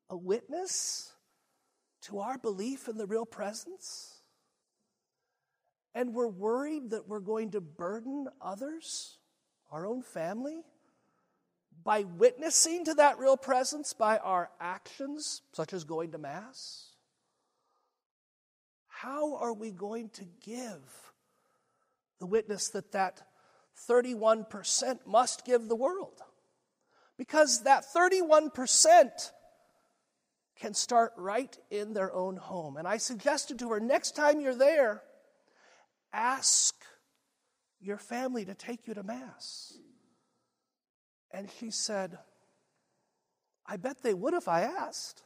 a 0.09 0.17
witness 0.17 1.13
to 2.03 2.21
our 2.21 2.39
belief 2.39 2.89
in 2.89 2.97
the 2.97 3.07
real 3.07 3.27
presence? 3.27 4.16
And 5.97 6.13
we're 6.13 6.29
worried 6.29 6.91
that 6.91 7.09
we're 7.09 7.21
going 7.21 7.53
to 7.53 7.61
burden 7.63 8.29
others, 8.39 9.17
our 9.73 9.87
own 9.87 10.03
family, 10.03 10.61
by 11.83 12.03
witnessing 12.03 12.85
to 12.85 12.93
that 12.95 13.19
real 13.19 13.39
presence 13.39 13.95
by 13.95 14.19
our 14.19 14.51
actions, 14.61 15.41
such 15.55 15.73
as 15.73 15.85
going 15.85 16.13
to 16.13 16.19
Mass? 16.19 16.91
How 18.89 19.37
are 19.37 19.55
we 19.55 19.71
going 19.71 20.11
to 20.11 20.27
give 20.45 20.83
the 22.19 22.27
witness 22.27 22.69
that 22.69 22.93
that 22.93 23.23
31% 23.89 25.07
must 25.07 25.47
give 25.47 25.67
the 25.67 25.77
world? 25.77 26.21
Because 27.17 27.63
that 27.63 27.87
31% 27.97 29.31
can 30.61 30.75
start 30.75 31.15
right 31.17 31.57
in 31.71 31.95
their 31.95 32.13
own 32.13 32.37
home. 32.37 32.77
And 32.77 32.87
I 32.87 32.99
suggested 32.99 33.59
to 33.61 33.71
her 33.71 33.81
next 33.81 34.15
time 34.15 34.41
you're 34.41 34.55
there, 34.55 35.03
ask 36.17 36.75
your 37.81 37.99
family 37.99 38.45
to 38.47 38.55
take 38.55 38.87
you 38.89 38.95
to 38.95 39.03
Mass. 39.03 39.79
And 41.31 41.49
she 41.61 41.71
said, 41.71 42.19
I 43.67 43.77
bet 43.77 44.03
they 44.03 44.15
would 44.15 44.35
if 44.35 44.49
I 44.49 44.63
asked. 44.63 45.23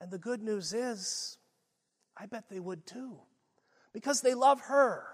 And 0.00 0.10
the 0.10 0.18
good 0.18 0.42
news 0.42 0.72
is, 0.72 1.38
I 2.16 2.26
bet 2.26 2.44
they 2.50 2.60
would 2.60 2.86
too, 2.86 3.16
because 3.92 4.20
they 4.20 4.34
love 4.34 4.60
her. 4.62 5.04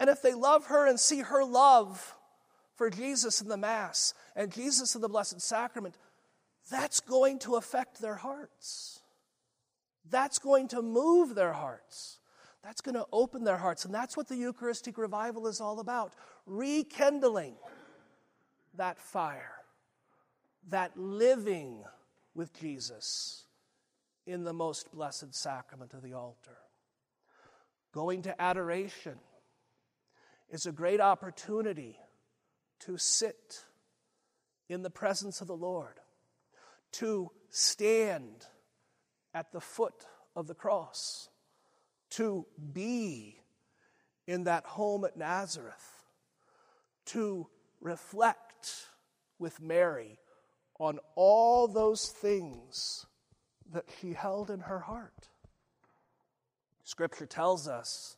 And 0.00 0.08
if 0.08 0.22
they 0.22 0.34
love 0.34 0.66
her 0.66 0.86
and 0.86 0.98
see 0.98 1.20
her 1.20 1.44
love 1.44 2.14
for 2.76 2.88
Jesus 2.88 3.40
in 3.40 3.48
the 3.48 3.56
Mass 3.56 4.14
and 4.36 4.52
Jesus 4.52 4.94
in 4.94 5.00
the 5.00 5.08
Blessed 5.08 5.40
Sacrament, 5.40 5.96
that's 6.70 7.00
going 7.00 7.40
to 7.40 7.56
affect 7.56 8.00
their 8.00 8.14
hearts. 8.16 9.02
That's 10.08 10.38
going 10.38 10.68
to 10.68 10.82
move 10.82 11.34
their 11.34 11.52
hearts. 11.52 12.18
That's 12.62 12.80
going 12.80 12.96
to 12.96 13.06
open 13.12 13.44
their 13.44 13.56
hearts. 13.56 13.84
And 13.84 13.94
that's 13.94 14.16
what 14.16 14.28
the 14.28 14.36
Eucharistic 14.36 14.98
revival 14.98 15.46
is 15.46 15.60
all 15.60 15.80
about 15.80 16.12
rekindling 16.46 17.54
that 18.76 18.98
fire, 18.98 19.54
that 20.68 20.96
living 20.96 21.84
with 22.34 22.52
Jesus 22.58 23.44
in 24.26 24.44
the 24.44 24.52
most 24.52 24.92
blessed 24.92 25.34
sacrament 25.34 25.94
of 25.94 26.02
the 26.02 26.12
altar. 26.12 26.58
Going 27.92 28.22
to 28.22 28.40
adoration 28.40 29.18
is 30.50 30.66
a 30.66 30.72
great 30.72 31.00
opportunity 31.00 31.98
to 32.80 32.98
sit 32.98 33.64
in 34.68 34.82
the 34.82 34.90
presence 34.90 35.40
of 35.40 35.46
the 35.46 35.56
Lord, 35.56 36.00
to 36.92 37.30
stand 37.50 38.46
at 39.34 39.52
the 39.52 39.60
foot 39.60 40.06
of 40.36 40.46
the 40.46 40.54
cross, 40.54 41.28
to 42.10 42.46
be 42.72 43.40
in 44.26 44.44
that 44.44 44.64
home 44.64 45.04
at 45.04 45.16
Nazareth, 45.16 46.04
to 47.06 47.46
reflect 47.80 48.86
with 49.38 49.60
Mary 49.60 50.18
on 50.78 50.98
all 51.14 51.68
those 51.68 52.08
things 52.08 53.06
that 53.72 53.84
she 54.00 54.12
held 54.12 54.50
in 54.50 54.60
her 54.60 54.80
heart. 54.80 55.28
Scripture 56.84 57.26
tells 57.26 57.68
us 57.68 58.16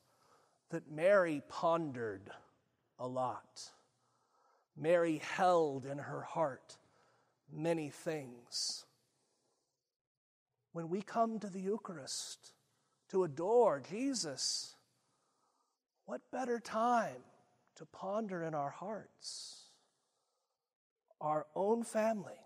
that 0.70 0.90
Mary 0.90 1.42
pondered 1.48 2.30
a 2.98 3.06
lot. 3.06 3.70
Mary 4.76 5.20
held 5.36 5.84
in 5.84 5.98
her 5.98 6.22
heart 6.22 6.76
many 7.52 7.90
things. 7.90 8.84
When 10.72 10.88
we 10.88 11.02
come 11.02 11.40
to 11.40 11.48
the 11.48 11.60
Eucharist 11.60 12.52
to 13.10 13.24
adore 13.24 13.82
Jesus, 13.90 14.74
what 16.06 16.20
better 16.32 16.60
time 16.60 17.22
to 17.76 17.84
ponder 17.86 18.42
in 18.42 18.54
our 18.54 18.70
hearts 18.70 19.60
our 21.20 21.46
own 21.54 21.84
family, 21.84 22.40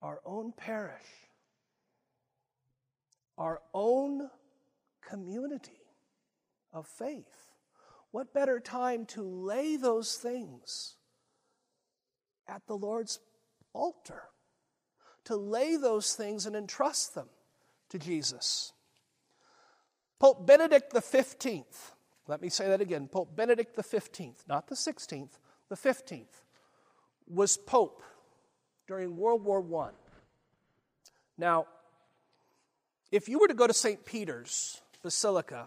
our 0.00 0.20
own 0.24 0.52
parish, 0.56 1.02
our 3.36 3.60
own 3.74 4.30
community 5.00 5.82
of 6.72 6.86
faith. 6.86 7.50
What 8.12 8.32
better 8.32 8.60
time 8.60 9.06
to 9.06 9.22
lay 9.22 9.76
those 9.76 10.14
things 10.14 10.96
at 12.46 12.66
the 12.66 12.76
Lord's 12.76 13.18
altar? 13.72 14.22
To 15.26 15.36
lay 15.36 15.76
those 15.76 16.14
things 16.14 16.46
and 16.46 16.54
entrust 16.54 17.14
them 17.14 17.28
to 17.90 17.98
Jesus. 17.98 18.71
Pope 20.22 20.46
Benedict 20.46 20.96
XV, 20.96 21.64
let 22.28 22.40
me 22.40 22.48
say 22.48 22.68
that 22.68 22.80
again 22.80 23.08
Pope 23.08 23.34
Benedict 23.34 23.74
XV, 23.74 24.46
not 24.46 24.68
the 24.68 24.76
16th, 24.76 25.40
the 25.68 25.74
15th, 25.74 26.44
was 27.26 27.56
Pope 27.56 28.04
during 28.86 29.16
World 29.16 29.42
War 29.42 29.64
I. 29.84 29.90
Now, 31.36 31.66
if 33.10 33.28
you 33.28 33.40
were 33.40 33.48
to 33.48 33.54
go 33.54 33.66
to 33.66 33.74
St. 33.74 34.04
Peter's 34.04 34.80
Basilica, 35.02 35.66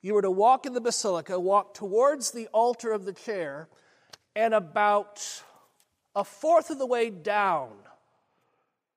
you 0.00 0.14
were 0.14 0.22
to 0.22 0.30
walk 0.30 0.64
in 0.64 0.72
the 0.72 0.80
basilica, 0.80 1.38
walk 1.38 1.74
towards 1.74 2.30
the 2.30 2.46
altar 2.46 2.92
of 2.92 3.04
the 3.04 3.12
chair, 3.12 3.68
and 4.34 4.54
about 4.54 5.42
a 6.16 6.24
fourth 6.24 6.70
of 6.70 6.78
the 6.78 6.86
way 6.86 7.10
down 7.10 7.72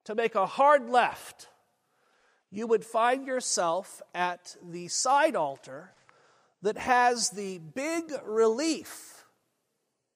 to 0.05 0.15
make 0.15 0.35
a 0.35 0.45
hard 0.45 0.89
left, 0.89 1.49
you 2.51 2.67
would 2.67 2.85
find 2.85 3.27
yourself 3.27 4.01
at 4.13 4.55
the 4.63 4.87
side 4.87 5.35
altar 5.35 5.93
that 6.61 6.77
has 6.77 7.29
the 7.29 7.59
big 7.59 8.11
relief 8.25 9.25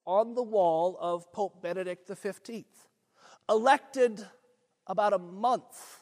on 0.05 0.33
the 0.33 0.43
wall 0.43 0.97
of 0.99 1.31
Pope 1.31 1.61
Benedict 1.61 2.07
XV, 2.07 2.65
elected 3.47 4.25
about 4.87 5.13
a 5.13 5.19
month 5.19 5.99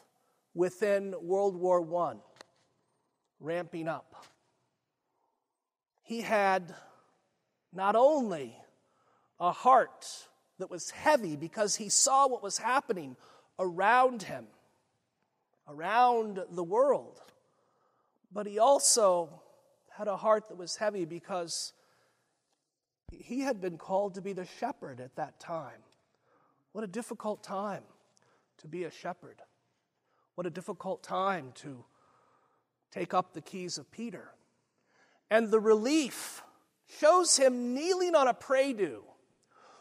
within 0.54 1.14
World 1.20 1.56
War 1.56 1.86
I, 2.02 2.14
ramping 3.40 3.86
up. 3.86 4.26
He 6.02 6.22
had 6.22 6.74
not 7.72 7.96
only 7.96 8.56
a 9.38 9.52
heart 9.52 10.06
that 10.58 10.70
was 10.70 10.90
heavy 10.90 11.36
because 11.36 11.76
he 11.76 11.90
saw 11.90 12.26
what 12.26 12.42
was 12.42 12.58
happening 12.58 13.16
around 13.58 14.22
him, 14.22 14.46
around 15.68 16.40
the 16.50 16.64
world, 16.64 17.20
but 18.32 18.46
he 18.46 18.58
also 18.58 19.42
had 19.90 20.08
a 20.08 20.16
heart 20.16 20.48
that 20.48 20.56
was 20.56 20.76
heavy 20.76 21.04
because 21.04 21.72
he 23.10 23.40
had 23.40 23.60
been 23.60 23.78
called 23.78 24.14
to 24.14 24.22
be 24.22 24.32
the 24.32 24.46
shepherd 24.58 25.00
at 25.00 25.16
that 25.16 25.38
time. 25.40 25.82
What 26.72 26.84
a 26.84 26.88
difficult 26.88 27.42
time 27.42 27.82
to 28.58 28.68
be 28.68 28.84
a 28.84 28.90
shepherd. 28.90 29.42
What 30.34 30.46
a 30.46 30.50
difficult 30.50 31.02
time 31.02 31.52
to 31.56 31.84
take 32.92 33.12
up 33.12 33.32
the 33.32 33.40
keys 33.40 33.78
of 33.78 33.90
Peter. 33.90 34.30
And 35.30 35.50
the 35.50 35.60
relief 35.60 36.42
shows 36.86 37.36
him 37.36 37.74
kneeling 37.74 38.14
on 38.14 38.28
a 38.28 38.36
do 38.74 39.02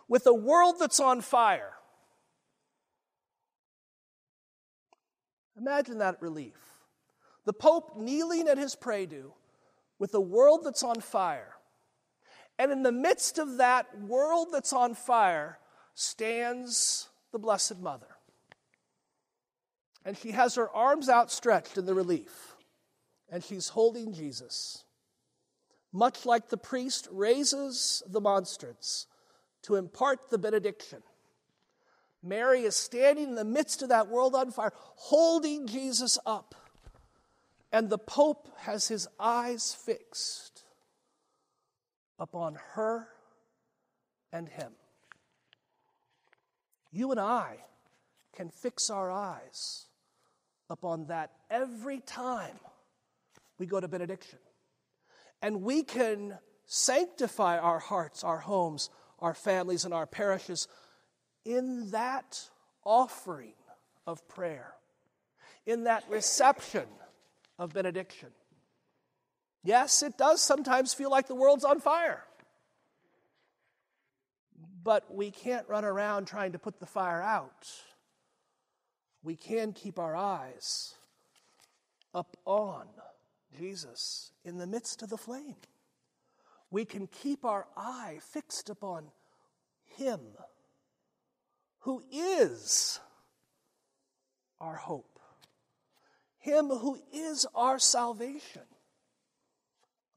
with 0.07 0.25
a 0.25 0.33
world 0.33 0.75
that's 0.79 0.99
on 0.99 1.21
fire. 1.21 1.76
Imagine 5.57 5.99
that 5.99 6.21
relief. 6.21 6.57
The 7.45 7.53
Pope 7.53 7.97
kneeling 7.97 8.47
at 8.47 8.57
his 8.57 8.75
do 8.75 9.33
with 9.99 10.13
a 10.13 10.21
world 10.21 10.61
that's 10.63 10.83
on 10.83 11.01
fire. 11.01 11.53
And 12.59 12.71
in 12.71 12.83
the 12.83 12.91
midst 12.91 13.37
of 13.37 13.57
that 13.57 13.99
world 14.01 14.49
that's 14.51 14.73
on 14.73 14.95
fire 14.95 15.59
stands 15.93 17.09
the 17.31 17.39
Blessed 17.39 17.79
Mother 17.79 18.17
and 20.07 20.17
she 20.17 20.31
has 20.31 20.55
her 20.55 20.69
arms 20.69 21.09
outstretched 21.09 21.77
in 21.77 21.85
the 21.85 21.93
relief, 21.93 22.55
and 23.29 23.43
she's 23.43 23.67
holding 23.67 24.13
Jesus. 24.13 24.85
Much 25.91 26.25
like 26.25 26.47
the 26.47 26.55
priest 26.55 27.09
raises 27.11 28.01
the 28.07 28.21
monstrance 28.21 29.07
to 29.63 29.75
impart 29.75 30.29
the 30.29 30.37
benediction, 30.37 31.03
Mary 32.23 32.63
is 32.63 32.75
standing 32.75 33.29
in 33.29 33.35
the 33.35 33.45
midst 33.45 33.81
of 33.81 33.89
that 33.89 34.07
world 34.07 34.35
on 34.35 34.51
fire, 34.51 34.73
holding 34.75 35.67
Jesus 35.67 36.17
up. 36.25 36.55
And 37.71 37.89
the 37.89 37.97
Pope 37.97 38.47
has 38.59 38.87
his 38.87 39.07
eyes 39.19 39.73
fixed 39.73 40.63
upon 42.19 42.57
her 42.73 43.07
and 44.31 44.49
him. 44.49 44.71
You 46.91 47.11
and 47.11 47.19
I 47.19 47.57
can 48.35 48.49
fix 48.49 48.89
our 48.89 49.11
eyes 49.11 49.85
upon 50.69 51.07
that 51.07 51.31
every 51.49 51.99
time 51.99 52.59
we 53.57 53.65
go 53.65 53.79
to 53.79 53.87
benediction. 53.87 54.39
And 55.41 55.61
we 55.61 55.83
can 55.83 56.37
sanctify 56.65 57.57
our 57.57 57.79
hearts, 57.79 58.23
our 58.23 58.39
homes, 58.39 58.89
our 59.19 59.33
families, 59.33 59.85
and 59.85 59.93
our 59.93 60.05
parishes 60.05 60.67
in 61.47 61.91
that 61.91 62.41
offering 62.83 63.53
of 64.05 64.27
prayer, 64.27 64.73
in 65.65 65.85
that 65.85 66.03
reception 66.09 66.85
of 67.57 67.73
benediction. 67.73 68.29
Yes, 69.63 70.03
it 70.03 70.17
does 70.17 70.41
sometimes 70.41 70.93
feel 70.93 71.09
like 71.09 71.27
the 71.27 71.35
world's 71.35 71.63
on 71.63 71.79
fire. 71.79 72.23
But 74.83 75.13
we 75.13 75.31
can't 75.31 75.67
run 75.69 75.85
around 75.85 76.27
trying 76.27 76.51
to 76.51 76.59
put 76.59 76.79
the 76.79 76.85
fire 76.85 77.21
out. 77.21 77.67
We 79.23 79.35
can 79.35 79.71
keep 79.71 79.99
our 79.99 80.15
eyes 80.15 80.95
up 82.13 82.35
on 82.45 82.87
Jesus 83.57 84.31
in 84.43 84.57
the 84.57 84.67
midst 84.67 85.01
of 85.01 85.09
the 85.09 85.17
flame. 85.17 85.55
We 86.71 86.83
can 86.83 87.07
keep 87.07 87.45
our 87.45 87.67
eye 87.77 88.19
fixed 88.21 88.69
upon 88.69 89.05
Him 89.97 90.19
who 91.87 92.03
is 92.11 92.99
our 94.59 94.75
hope, 94.75 95.21
Him 96.39 96.67
who 96.67 96.99
is 97.13 97.47
our 97.55 97.79
salvation, 97.79 98.63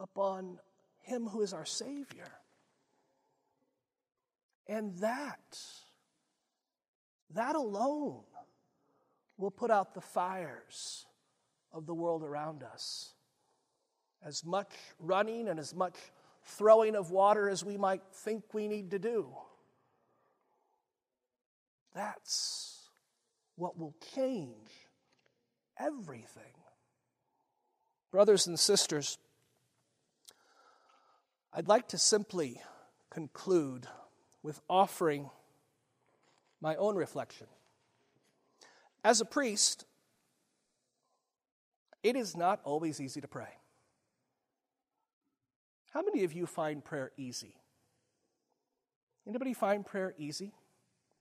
upon 0.00 0.58
Him 1.02 1.28
who 1.28 1.42
is 1.42 1.52
our 1.52 1.64
Savior. 1.64 2.32
And 4.66 4.98
that, 4.98 5.60
that 7.34 7.54
alone 7.54 8.24
will 9.38 9.52
put 9.52 9.70
out 9.70 9.94
the 9.94 10.00
fires 10.00 11.06
of 11.72 11.86
the 11.86 11.94
world 11.94 12.24
around 12.24 12.64
us. 12.64 13.14
As 14.26 14.44
much 14.44 14.72
running 14.98 15.46
and 15.46 15.60
as 15.60 15.72
much 15.72 15.94
throwing 16.42 16.96
of 16.96 17.12
water 17.12 17.48
as 17.48 17.64
we 17.64 17.76
might 17.76 18.02
think 18.12 18.52
we 18.52 18.66
need 18.66 18.90
to 18.90 18.98
do. 18.98 19.28
That's 21.94 22.88
what 23.56 23.78
will 23.78 23.94
change 24.14 24.70
everything. 25.78 26.54
Brothers 28.10 28.46
and 28.46 28.58
sisters, 28.58 29.18
I'd 31.52 31.68
like 31.68 31.88
to 31.88 31.98
simply 31.98 32.60
conclude 33.10 33.86
with 34.42 34.60
offering 34.68 35.30
my 36.60 36.76
own 36.76 36.96
reflection. 36.96 37.46
As 39.02 39.20
a 39.20 39.24
priest, 39.24 39.84
it 42.02 42.16
is 42.16 42.36
not 42.36 42.60
always 42.64 43.00
easy 43.00 43.20
to 43.20 43.28
pray. 43.28 43.48
How 45.92 46.02
many 46.02 46.24
of 46.24 46.32
you 46.32 46.46
find 46.46 46.84
prayer 46.84 47.10
easy? 47.16 47.56
Anybody 49.26 49.54
find 49.54 49.84
prayer 49.84 50.14
easy? 50.18 50.52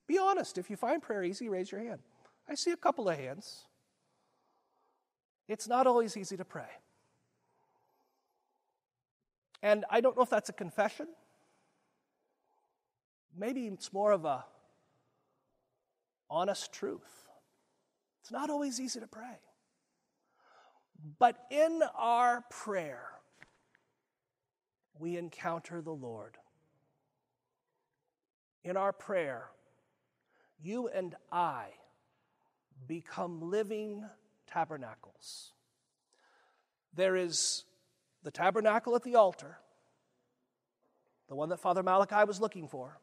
Be 0.10 0.18
honest. 0.18 0.58
If 0.58 0.72
you 0.72 0.76
find 0.76 1.04
prayer 1.04 1.24
easy, 1.24 1.50
raise 1.50 1.72
your 1.72 1.82
hand. 1.82 2.00
I 2.50 2.56
see 2.56 2.72
a 2.72 2.78
couple 2.78 3.08
of 3.08 3.16
hands. 3.16 3.66
It's 5.48 5.68
not 5.68 5.86
always 5.86 6.18
easy 6.18 6.36
to 6.36 6.44
pray. 6.44 6.70
And 9.62 9.86
I 9.88 10.02
don't 10.02 10.18
know 10.18 10.24
if 10.24 10.32
that's 10.32 10.50
a 10.50 10.54
confession. 10.54 11.06
Maybe 13.38 13.68
it's 13.68 13.94
more 13.94 14.12
of 14.12 14.26
a 14.26 14.46
honest 16.28 16.74
truth. 16.74 17.28
It's 18.22 18.32
not 18.32 18.50
always 18.50 18.80
easy 18.80 19.00
to 19.00 19.08
pray. 19.08 19.38
But 21.20 21.38
in 21.52 21.84
our 21.96 22.44
prayer, 22.50 23.10
we 24.98 25.18
encounter 25.18 25.82
the 25.84 25.94
Lord. 25.94 26.36
In 28.64 28.76
our 28.76 28.92
prayer, 28.92 29.50
you 30.62 30.88
and 30.88 31.16
I 31.32 31.68
become 32.88 33.50
living 33.50 34.06
tabernacles. 34.48 35.54
There 36.96 37.16
is 37.16 37.64
the 38.24 38.32
tabernacle 38.32 38.96
at 38.96 39.04
the 39.04 39.16
altar, 39.16 39.58
the 41.28 41.36
one 41.36 41.50
that 41.50 41.60
Father 41.60 41.84
Malachi 41.84 42.26
was 42.26 42.42
looking 42.42 42.68
for, 42.68 43.00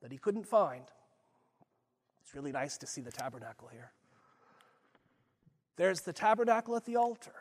that 0.00 0.12
he 0.12 0.18
couldn't 0.18 0.46
find. 0.46 0.84
It's 2.22 2.34
really 2.34 2.52
nice 2.52 2.78
to 2.78 2.86
see 2.86 3.00
the 3.00 3.12
tabernacle 3.12 3.68
here. 3.68 3.92
There's 5.76 6.00
the 6.00 6.12
tabernacle 6.12 6.76
at 6.76 6.84
the 6.84 6.96
altar, 6.96 7.34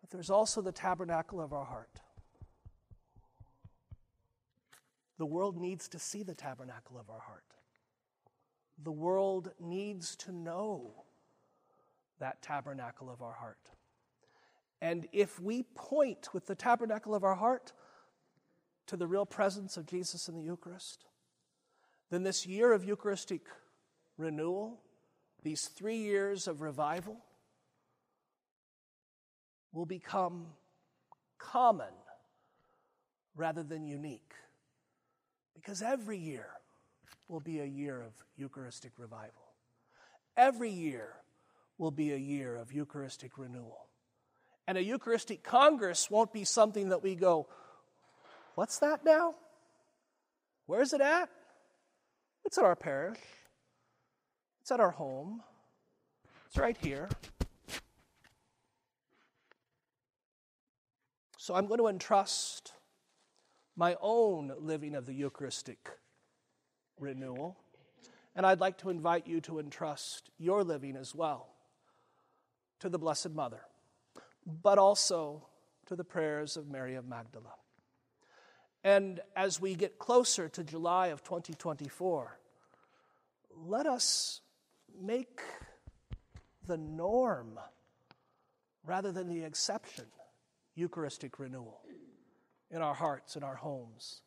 but 0.00 0.10
there's 0.10 0.30
also 0.30 0.62
the 0.62 0.72
tabernacle 0.72 1.40
of 1.40 1.52
our 1.52 1.64
heart. 1.64 2.00
The 5.18 5.26
world 5.26 5.58
needs 5.58 5.86
to 5.88 5.98
see 5.98 6.22
the 6.22 6.34
tabernacle 6.34 6.98
of 6.98 7.10
our 7.10 7.20
heart. 7.20 7.44
The 8.82 8.92
world 8.92 9.52
needs 9.60 10.16
to 10.16 10.32
know 10.32 11.04
that 12.18 12.42
tabernacle 12.42 13.10
of 13.10 13.22
our 13.22 13.32
heart. 13.34 13.70
And 14.80 15.06
if 15.12 15.38
we 15.38 15.64
point 15.74 16.32
with 16.32 16.46
the 16.46 16.54
tabernacle 16.54 17.14
of 17.14 17.24
our 17.24 17.34
heart 17.34 17.72
to 18.86 18.96
the 18.96 19.06
real 19.06 19.26
presence 19.26 19.76
of 19.76 19.86
Jesus 19.86 20.28
in 20.28 20.34
the 20.34 20.42
Eucharist, 20.42 21.04
then 22.10 22.22
this 22.22 22.46
year 22.46 22.72
of 22.72 22.84
Eucharistic 22.84 23.42
renewal, 24.16 24.80
these 25.42 25.66
three 25.66 25.98
years 25.98 26.48
of 26.48 26.60
revival, 26.60 27.18
will 29.72 29.86
become 29.86 30.46
common 31.38 31.92
rather 33.36 33.62
than 33.62 33.86
unique. 33.86 34.34
Because 35.54 35.82
every 35.82 36.18
year 36.18 36.48
will 37.28 37.40
be 37.40 37.60
a 37.60 37.64
year 37.64 38.00
of 38.00 38.12
Eucharistic 38.36 38.92
revival. 38.98 39.54
Every 40.36 40.70
year 40.70 41.14
will 41.78 41.90
be 41.90 42.12
a 42.12 42.16
year 42.16 42.56
of 42.56 42.72
Eucharistic 42.72 43.38
renewal. 43.38 43.86
And 44.66 44.76
a 44.76 44.82
Eucharistic 44.82 45.42
Congress 45.42 46.10
won't 46.10 46.32
be 46.32 46.44
something 46.44 46.90
that 46.90 47.02
we 47.02 47.14
go, 47.14 47.48
what's 48.54 48.78
that 48.78 49.04
now? 49.04 49.34
Where's 50.66 50.92
it 50.92 51.00
at? 51.00 51.28
It's 52.44 52.58
at 52.58 52.64
our 52.64 52.76
parish, 52.76 53.18
it's 54.60 54.70
at 54.70 54.80
our 54.80 54.90
home, 54.90 55.42
it's 56.46 56.56
right 56.56 56.76
here. 56.76 57.08
So 61.36 61.54
I'm 61.54 61.66
going 61.66 61.80
to 61.80 61.88
entrust 61.88 62.72
my 63.76 63.96
own 64.00 64.52
living 64.58 64.94
of 64.94 65.06
the 65.06 65.14
Eucharistic 65.14 65.90
renewal. 67.00 67.56
And 68.36 68.46
I'd 68.46 68.60
like 68.60 68.78
to 68.78 68.90
invite 68.90 69.26
you 69.26 69.40
to 69.42 69.58
entrust 69.58 70.30
your 70.38 70.62
living 70.62 70.96
as 70.96 71.14
well 71.14 71.48
to 72.80 72.88
the 72.88 72.98
Blessed 72.98 73.30
Mother, 73.30 73.60
but 74.62 74.78
also 74.78 75.46
to 75.86 75.96
the 75.96 76.04
prayers 76.04 76.56
of 76.56 76.68
Mary 76.68 76.94
of 76.94 77.06
Magdala. 77.06 77.54
And 78.82 79.20
as 79.36 79.60
we 79.60 79.74
get 79.74 79.98
closer 79.98 80.48
to 80.48 80.64
July 80.64 81.08
of 81.08 81.22
2024, 81.22 82.38
let 83.66 83.86
us 83.86 84.40
make 85.02 85.40
the 86.66 86.78
norm 86.78 87.58
rather 88.86 89.12
than 89.12 89.28
the 89.28 89.44
exception 89.44 90.06
Eucharistic 90.74 91.38
renewal 91.38 91.80
in 92.70 92.80
our 92.80 92.94
hearts, 92.94 93.36
in 93.36 93.42
our 93.42 93.56
homes, 93.56 94.22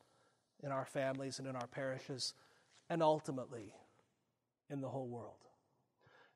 in 0.62 0.72
our 0.72 0.86
families, 0.86 1.40
and 1.40 1.48
in 1.48 1.56
our 1.56 1.68
parishes, 1.68 2.34
and 2.90 3.02
ultimately 3.02 3.74
in 4.70 4.82
the 4.82 4.90
whole 4.90 5.08
world. 5.08 5.38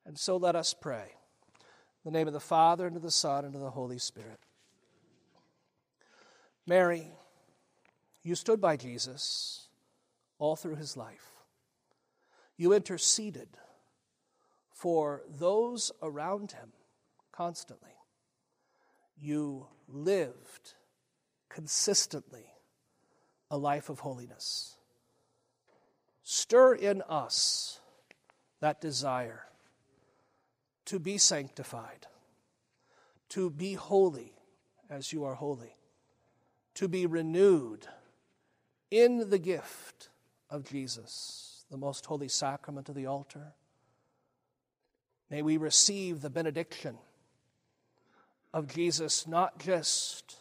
And 0.05 0.17
so 0.17 0.37
let 0.37 0.55
us 0.55 0.73
pray. 0.73 1.13
In 2.05 2.11
the 2.13 2.17
name 2.17 2.27
of 2.27 2.33
the 2.33 2.39
Father, 2.39 2.87
and 2.87 2.95
of 2.95 3.01
the 3.01 3.11
Son, 3.11 3.43
and 3.43 3.53
of 3.55 3.61
the 3.61 3.71
Holy 3.71 3.99
Spirit. 3.99 4.39
Mary, 6.65 7.11
you 8.23 8.35
stood 8.35 8.61
by 8.61 8.77
Jesus 8.77 9.67
all 10.37 10.55
through 10.55 10.75
his 10.75 10.95
life. 10.95 11.31
You 12.57 12.73
interceded 12.73 13.49
for 14.71 15.23
those 15.27 15.91
around 16.01 16.51
him 16.53 16.71
constantly. 17.31 17.91
You 19.19 19.67
lived 19.87 20.75
consistently 21.49 22.45
a 23.49 23.57
life 23.57 23.89
of 23.89 23.99
holiness. 23.99 24.76
Stir 26.29 26.73
in 26.73 27.01
us 27.03 27.79
that 28.59 28.81
desire 28.81 29.45
to 30.83 30.99
be 30.99 31.17
sanctified, 31.17 32.05
to 33.29 33.49
be 33.49 33.75
holy 33.75 34.33
as 34.89 35.13
you 35.13 35.23
are 35.23 35.35
holy, 35.35 35.77
to 36.73 36.89
be 36.89 37.05
renewed 37.05 37.87
in 38.91 39.29
the 39.29 39.39
gift 39.39 40.09
of 40.49 40.65
Jesus, 40.65 41.63
the 41.71 41.77
most 41.77 42.05
holy 42.07 42.27
sacrament 42.27 42.89
of 42.89 42.95
the 42.95 43.05
altar. 43.05 43.53
May 45.29 45.41
we 45.41 45.55
receive 45.55 46.19
the 46.19 46.29
benediction 46.29 46.97
of 48.53 48.67
Jesus 48.67 49.25
not 49.25 49.59
just 49.59 50.35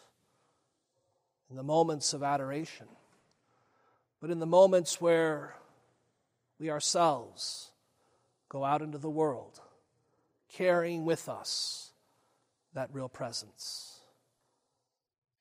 in 1.49 1.55
the 1.55 1.63
moments 1.63 2.13
of 2.13 2.25
adoration, 2.25 2.89
but 4.21 4.33
in 4.33 4.41
the 4.41 4.47
moments 4.47 5.01
where 5.01 5.55
we 6.59 6.71
ourselves 6.71 7.71
go 8.49 8.65
out 8.65 8.83
into 8.83 8.99
the 8.99 9.11
world 9.11 9.61
carrying 10.53 11.05
with 11.05 11.29
us 11.29 11.91
that 12.75 12.89
real 12.93 13.09
presence. 13.09 14.01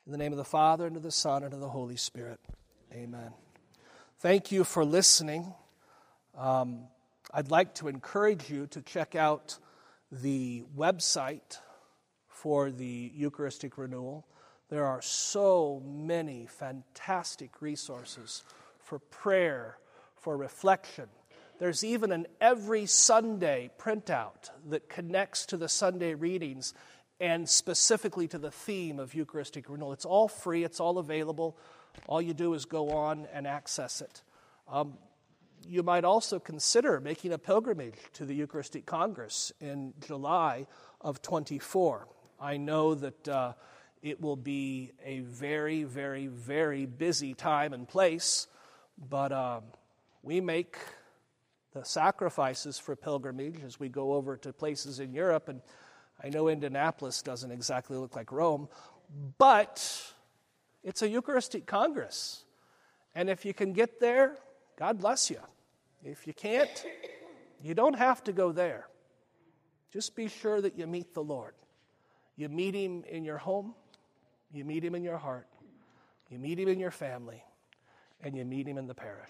In 0.05 0.11
the 0.11 0.17
name 0.17 0.31
of 0.31 0.37
the 0.37 0.43
Father, 0.43 0.87
and 0.87 0.95
of 0.97 1.03
the 1.03 1.11
Son, 1.11 1.43
and 1.43 1.53
of 1.53 1.59
the 1.59 1.69
Holy 1.69 1.97
Spirit. 1.97 2.39
Amen. 2.93 3.31
Thank 4.19 4.51
you 4.51 4.63
for 4.63 4.85
listening. 4.85 5.53
Um, 6.37 6.87
I'd 7.33 7.49
like 7.49 7.75
to 7.75 7.87
encourage 7.87 8.49
you 8.49 8.67
to 8.67 8.81
check 8.81 9.15
out 9.15 9.57
the 10.11 10.63
website 10.77 11.59
for 12.27 12.71
the 12.71 13.11
Eucharistic 13.15 13.77
Renewal. 13.77 14.25
There 14.69 14.85
are 14.85 15.01
so 15.01 15.81
many 15.85 16.47
fantastic 16.47 17.61
resources 17.61 18.43
for 18.79 18.99
prayer, 18.99 19.77
for 20.25 20.35
reflection. 20.35 21.05
There's 21.59 21.83
even 21.83 22.11
an 22.11 22.25
every 22.41 22.87
Sunday 22.87 23.69
printout 23.77 24.49
that 24.69 24.89
connects 24.89 25.45
to 25.45 25.57
the 25.57 25.69
Sunday 25.69 26.15
readings 26.15 26.73
and 27.19 27.47
specifically 27.47 28.27
to 28.29 28.39
the 28.39 28.49
theme 28.49 28.99
of 28.99 29.13
Eucharistic 29.13 29.69
renewal. 29.69 29.93
It's 29.93 30.03
all 30.03 30.27
free, 30.27 30.63
it's 30.63 30.79
all 30.79 30.97
available. 30.97 31.55
All 32.07 32.19
you 32.19 32.33
do 32.33 32.55
is 32.55 32.65
go 32.65 32.89
on 32.89 33.27
and 33.31 33.45
access 33.45 34.01
it. 34.01 34.23
Um, 34.67 34.97
you 35.67 35.83
might 35.83 36.03
also 36.03 36.39
consider 36.39 36.99
making 36.99 37.31
a 37.31 37.37
pilgrimage 37.37 37.99
to 38.13 38.25
the 38.25 38.33
Eucharistic 38.33 38.87
Congress 38.87 39.51
in 39.61 39.93
July 40.07 40.65
of 41.01 41.21
24. 41.21 42.07
I 42.41 42.57
know 42.57 42.95
that 42.95 43.27
uh, 43.27 43.53
it 44.01 44.19
will 44.19 44.37
be 44.37 44.91
a 45.05 45.19
very, 45.19 45.83
very, 45.83 46.25
very 46.25 46.87
busy 46.87 47.35
time 47.35 47.73
and 47.73 47.87
place, 47.87 48.47
but 48.97 49.31
um, 49.31 49.61
we 50.25 50.41
make 50.41 50.77
the 51.73 51.85
sacrifices 51.85 52.79
for 52.79 52.95
pilgrimage 52.95 53.61
as 53.63 53.79
we 53.79 53.89
go 53.89 54.13
over 54.13 54.35
to 54.37 54.51
places 54.51 54.99
in 54.99 55.13
Europe. 55.13 55.47
And 55.47 55.61
I 56.21 56.29
know 56.29 56.47
Indianapolis 56.47 57.21
doesn't 57.21 57.51
exactly 57.51 57.95
look 57.95 58.15
like 58.15 58.31
Rome, 58.31 58.67
but 59.37 60.13
it's 60.83 61.03
a 61.03 61.07
Eucharistic 61.07 61.67
Congress. 61.67 62.43
And 63.13 63.29
if 63.29 63.45
you 63.45 63.53
can 63.53 63.71
get 63.71 63.99
there, 63.99 64.35
God 64.77 64.99
bless 64.99 65.29
you. 65.29 65.39
If 66.03 66.25
you 66.25 66.33
can't, 66.33 66.85
you 67.61 67.75
don't 67.75 67.95
have 67.95 68.23
to 68.23 68.33
go 68.33 68.51
there. 68.51 68.87
Just 69.93 70.15
be 70.15 70.27
sure 70.27 70.59
that 70.59 70.75
you 70.77 70.87
meet 70.87 71.13
the 71.13 71.23
Lord. 71.23 71.53
You 72.35 72.49
meet 72.49 72.73
Him 72.73 73.03
in 73.07 73.23
your 73.23 73.37
home, 73.37 73.75
you 74.51 74.65
meet 74.65 74.83
Him 74.83 74.95
in 74.95 75.03
your 75.03 75.17
heart, 75.17 75.47
you 76.29 76.39
meet 76.39 76.59
Him 76.59 76.67
in 76.67 76.79
your 76.79 76.91
family, 76.91 77.43
and 78.21 78.35
you 78.35 78.43
meet 78.43 78.67
Him 78.67 78.77
in 78.77 78.87
the 78.87 78.95
parish. 78.95 79.29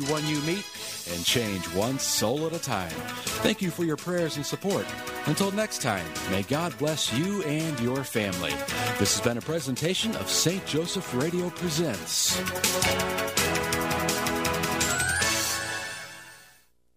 everyone 0.01 0.27
you 0.27 0.41
meet 0.41 0.65
and 1.11 1.25
change 1.25 1.65
one 1.73 1.99
soul 1.99 2.45
at 2.45 2.53
a 2.53 2.59
time. 2.59 2.89
Thank 3.43 3.61
you 3.61 3.69
for 3.69 3.83
your 3.83 3.97
prayers 3.97 4.35
and 4.35 4.45
support. 4.45 4.85
Until 5.25 5.51
next 5.51 5.81
time, 5.81 6.05
may 6.29 6.43
God 6.43 6.77
bless 6.77 7.13
you 7.13 7.43
and 7.43 7.79
your 7.79 8.03
family. 8.03 8.53
This 8.99 9.17
has 9.17 9.21
been 9.21 9.37
a 9.37 9.41
presentation 9.41 10.15
of 10.15 10.29
St. 10.29 10.65
Joseph 10.65 11.13
Radio 11.15 11.49
Presents. 11.51 13.30